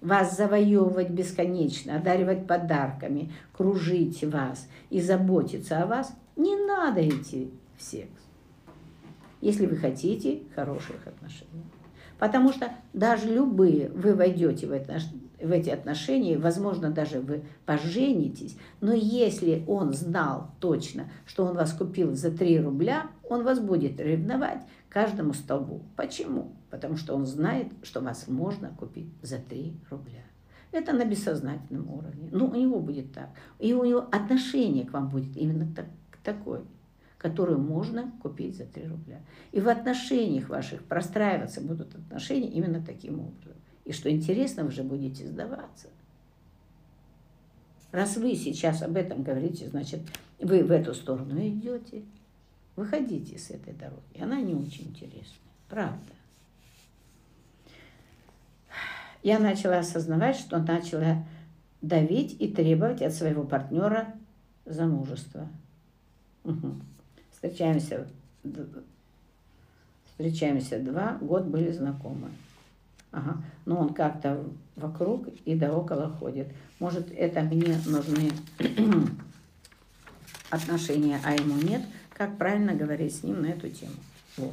[0.00, 7.82] вас завоевывать бесконечно, одаривать подарками, кружить вас и заботиться о вас, не надо идти в
[7.82, 8.08] секс,
[9.40, 11.64] если вы хотите хороших отношений.
[12.18, 14.98] Потому что даже любые, вы войдете в, это,
[15.40, 21.72] в эти отношения, возможно, даже вы поженитесь, но если он знал точно, что он вас
[21.72, 24.60] купил за 3 рубля, он вас будет ревновать,
[24.90, 25.82] каждому столбу.
[25.96, 26.52] Почему?
[26.68, 30.24] Потому что он знает, что вас можно купить за 3 рубля.
[30.72, 32.28] Это на бессознательном уровне.
[32.30, 33.30] Ну, у него будет так.
[33.58, 35.86] И у него отношение к вам будет именно так,
[36.22, 36.62] такое.
[37.20, 39.20] которую можно купить за 3 рубля.
[39.52, 43.60] И в отношениях ваших простраиваться будут отношения именно таким образом.
[43.84, 45.88] И что интересно, вы же будете сдаваться.
[47.92, 50.00] Раз вы сейчас об этом говорите, значит,
[50.38, 52.04] вы в эту сторону идете.
[52.80, 54.18] Выходите с этой дороги.
[54.18, 55.52] Она не очень интересная.
[55.68, 56.14] Правда.
[59.22, 61.22] Я начала осознавать, что начала
[61.82, 64.14] давить и требовать от своего партнера
[64.64, 65.46] замужества.
[66.44, 66.76] Угу.
[67.32, 68.08] Встречаемся,
[70.06, 72.30] встречаемся два, год были знакомы.
[73.12, 73.44] Ага.
[73.66, 74.42] Но он как-то
[74.76, 76.48] вокруг и до около ходит.
[76.78, 78.30] Может, это мне нужны
[80.50, 81.82] отношения, а ему нет.
[82.20, 83.94] Как правильно говорить с ним на эту тему?
[84.36, 84.52] Вот.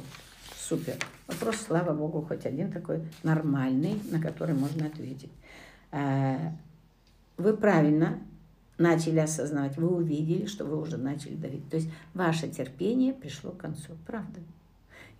[0.56, 0.94] Супер.
[1.26, 5.30] Вопрос, слава богу, хоть один такой нормальный, на который можно ответить.
[5.92, 6.52] Э,
[7.36, 8.20] вы правильно
[8.78, 11.68] начали осознавать, вы увидели, что вы уже начали давить.
[11.68, 14.40] То есть ваше терпение пришло к концу, правда.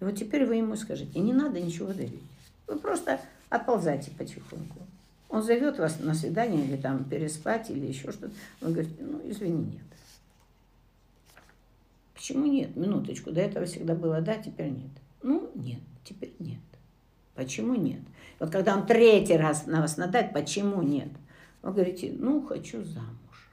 [0.00, 2.22] И вот теперь вы ему скажите, не надо ничего давить.
[2.66, 3.20] Вы просто
[3.50, 4.78] отползайте потихоньку.
[5.28, 8.32] Он зовет вас на свидание или там переспать или еще что-то.
[8.62, 9.82] Вы говорите, ну извини, нет.
[12.18, 12.74] Почему нет?
[12.74, 14.90] Минуточку, до этого всегда было да, теперь нет.
[15.22, 16.58] Ну, нет, теперь нет.
[17.36, 18.00] Почему нет?
[18.40, 21.10] Вот когда он третий раз на вас надает, почему нет?
[21.62, 23.52] Вы говорите, ну, хочу замуж.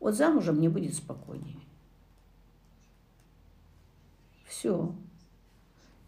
[0.00, 1.60] Вот замужем мне будет спокойнее.
[4.46, 4.94] Все.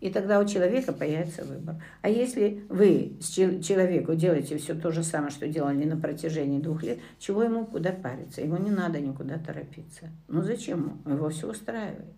[0.00, 1.76] И тогда у человека появится выбор.
[2.00, 6.82] А если вы с человеку делаете все то же самое, что делали на протяжении двух
[6.82, 8.40] лет, чего ему куда париться?
[8.40, 10.08] Ему не надо никуда торопиться.
[10.28, 11.02] Ну зачем?
[11.06, 12.16] Его все устраивает.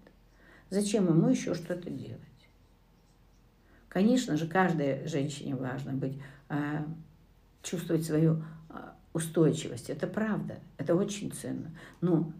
[0.71, 2.21] Зачем ему еще что-то делать?
[3.89, 6.19] Конечно же, каждой женщине важно быть,
[6.49, 6.87] а,
[7.63, 9.91] чувствовать свою а, устойчивость.
[9.91, 11.73] Это правда, это очень ценно.
[12.01, 12.33] Но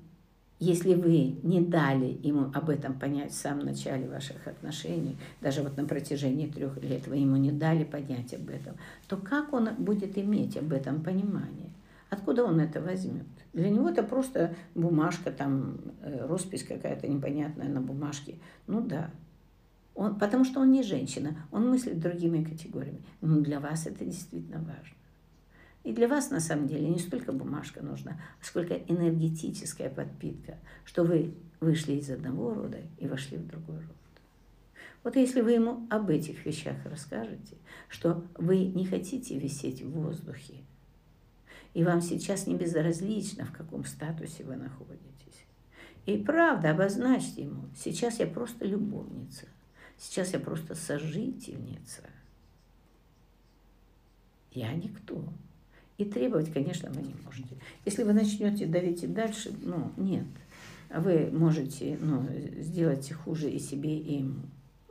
[0.63, 5.77] если вы не дали ему об этом понять в самом начале ваших отношений, даже вот
[5.77, 8.77] на протяжении трех лет вы ему не дали понять об этом,
[9.09, 11.71] то как он будет иметь об этом понимание?
[12.11, 13.27] Откуда он это возьмет?
[13.53, 18.37] Для него это просто бумажка, там, э, роспись какая-то непонятная на бумажке.
[18.69, 19.11] Ну да.
[19.97, 23.03] Он, потому что он не женщина, он мыслит другими категориями.
[23.21, 24.97] Но для вас это действительно важно.
[25.85, 31.35] И для вас, на самом деле, не столько бумажка нужна, сколько энергетическая подпитка, что вы
[31.61, 33.97] вышли из одного рода и вошли в другой род.
[35.03, 37.57] Вот если вы ему об этих вещах расскажете,
[37.89, 40.55] что вы не хотите висеть в воздухе,
[41.75, 45.03] и вам сейчас не безразлично, в каком статусе вы находитесь.
[46.07, 49.47] И правда, обозначьте ему, сейчас я просто любовница,
[49.99, 52.03] сейчас я просто сожительница.
[54.53, 55.33] Я никто.
[56.03, 57.55] И требовать, конечно, вы не можете.
[57.85, 60.27] Если вы начнете давить и дальше, ну, нет.
[60.93, 62.27] Вы можете ну,
[62.59, 64.41] сделать хуже и себе, и ему.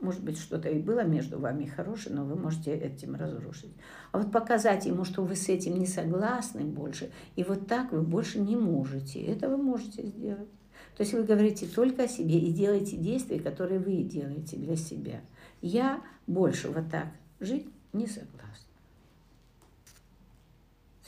[0.00, 3.72] Может быть, что-то и было между вами хорошее, но вы можете этим разрушить.
[4.10, 8.00] А вот показать ему, что вы с этим не согласны больше, и вот так вы
[8.00, 9.20] больше не можете.
[9.20, 10.48] Это вы можете сделать.
[10.96, 15.20] То есть вы говорите только о себе и делаете действия, которые вы делаете для себя.
[15.60, 17.08] Я больше вот так
[17.38, 18.61] жить не согласна.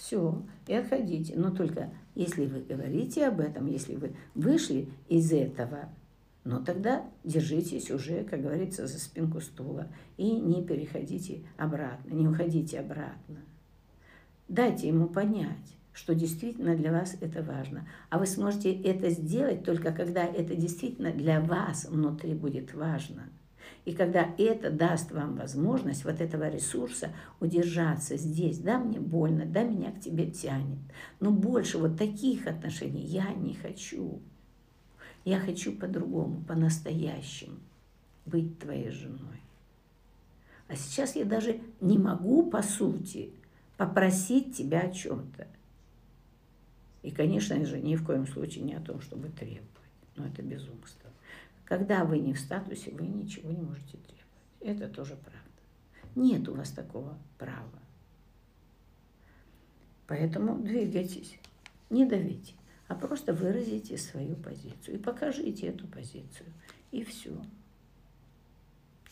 [0.05, 1.33] Все, и отходите.
[1.35, 5.89] Но только если вы говорите об этом, если вы вышли из этого
[6.45, 9.89] но тогда держитесь уже, как говорится, за спинку стула
[10.19, 13.39] и не переходите обратно, не уходите обратно.
[14.49, 17.89] Дайте ему понять, что действительно для вас это важно.
[18.11, 23.31] А вы сможете это сделать только когда это действительно для вас внутри будет важно.
[23.85, 27.11] И когда это даст вам возможность вот этого ресурса
[27.41, 30.79] удержаться здесь, да, мне больно, да, меня к тебе тянет.
[31.21, 34.21] Но больше вот таких отношений я не хочу.
[35.25, 37.57] Я хочу по-другому, по-настоящему
[38.27, 39.41] быть твоей женой.
[40.69, 43.31] А сейчас я даже не могу, по сути,
[43.77, 45.47] попросить тебя о чем-то.
[47.03, 49.69] И, конечно же, ни в коем случае не о том, чтобы требовать.
[50.17, 51.11] Но это безумство.
[51.65, 54.61] Когда вы не в статусе, вы ничего не можете требовать.
[54.61, 55.41] Это тоже правда.
[56.15, 57.81] Нет у вас такого права.
[60.07, 61.39] Поэтому двигайтесь,
[61.91, 62.55] не давите
[62.89, 66.47] а просто выразите свою позицию и покажите эту позицию.
[66.93, 67.31] И все.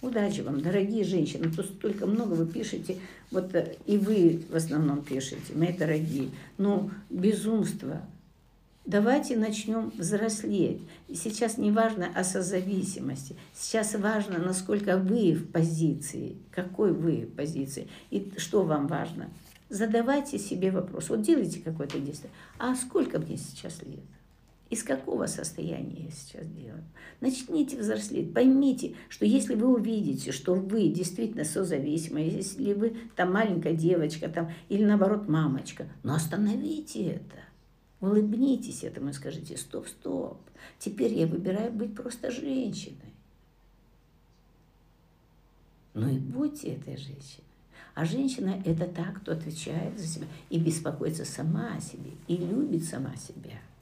[0.00, 1.50] Удачи вам, дорогие женщины.
[1.50, 2.98] Тут столько много вы пишете,
[3.30, 6.30] вот э, и вы в основном пишете, мои дорогие.
[6.58, 8.02] Но безумство.
[8.84, 10.82] Давайте начнем взрослеть.
[11.14, 13.36] Сейчас не важно о созависимости.
[13.54, 17.88] Сейчас важно, насколько вы в позиции, какой вы в позиции.
[18.10, 19.30] И что вам важно–
[19.72, 21.08] задавайте себе вопрос.
[21.08, 22.30] Вот делайте какое-то действие.
[22.58, 24.04] А сколько мне сейчас лет?
[24.68, 26.84] Из какого состояния я сейчас делаю?
[27.20, 28.32] Начните взрослеть.
[28.32, 34.50] Поймите, что если вы увидите, что вы действительно созависимы, если вы там маленькая девочка там,
[34.68, 37.36] или наоборот мамочка, но остановите это.
[38.02, 40.38] Улыбнитесь этому и скажите, стоп, стоп,
[40.78, 43.14] теперь я выбираю быть просто женщиной.
[45.94, 47.44] Ну и будьте этой женщиной.
[47.94, 52.84] А женщина– это та, кто отвечает за себя и беспокоится сама о себе, и любит
[52.84, 53.58] сама себя–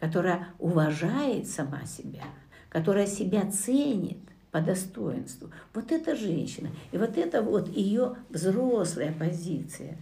[0.00, 2.24] которая уважает сама себя,
[2.68, 4.18] которая себя ценит
[4.50, 5.50] по достоинству.
[5.74, 6.70] Вот эта женщина.
[6.92, 9.96] И вот это вот ее взрослая позиция.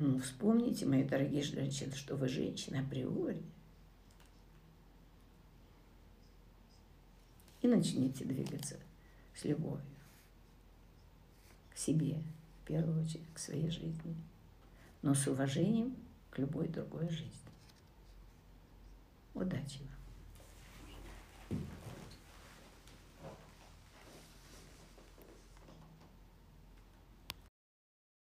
[0.00, 3.42] Ну, вспомните, мои дорогие женщины, что вы женщина априори.
[7.60, 8.76] И начните двигаться
[9.34, 9.84] с любовью
[11.68, 12.16] к себе,
[12.62, 14.16] в первую очередь, к своей жизни,
[15.02, 15.94] но с уважением
[16.30, 17.30] к любой другой жизни.
[19.34, 19.99] Удачи вам!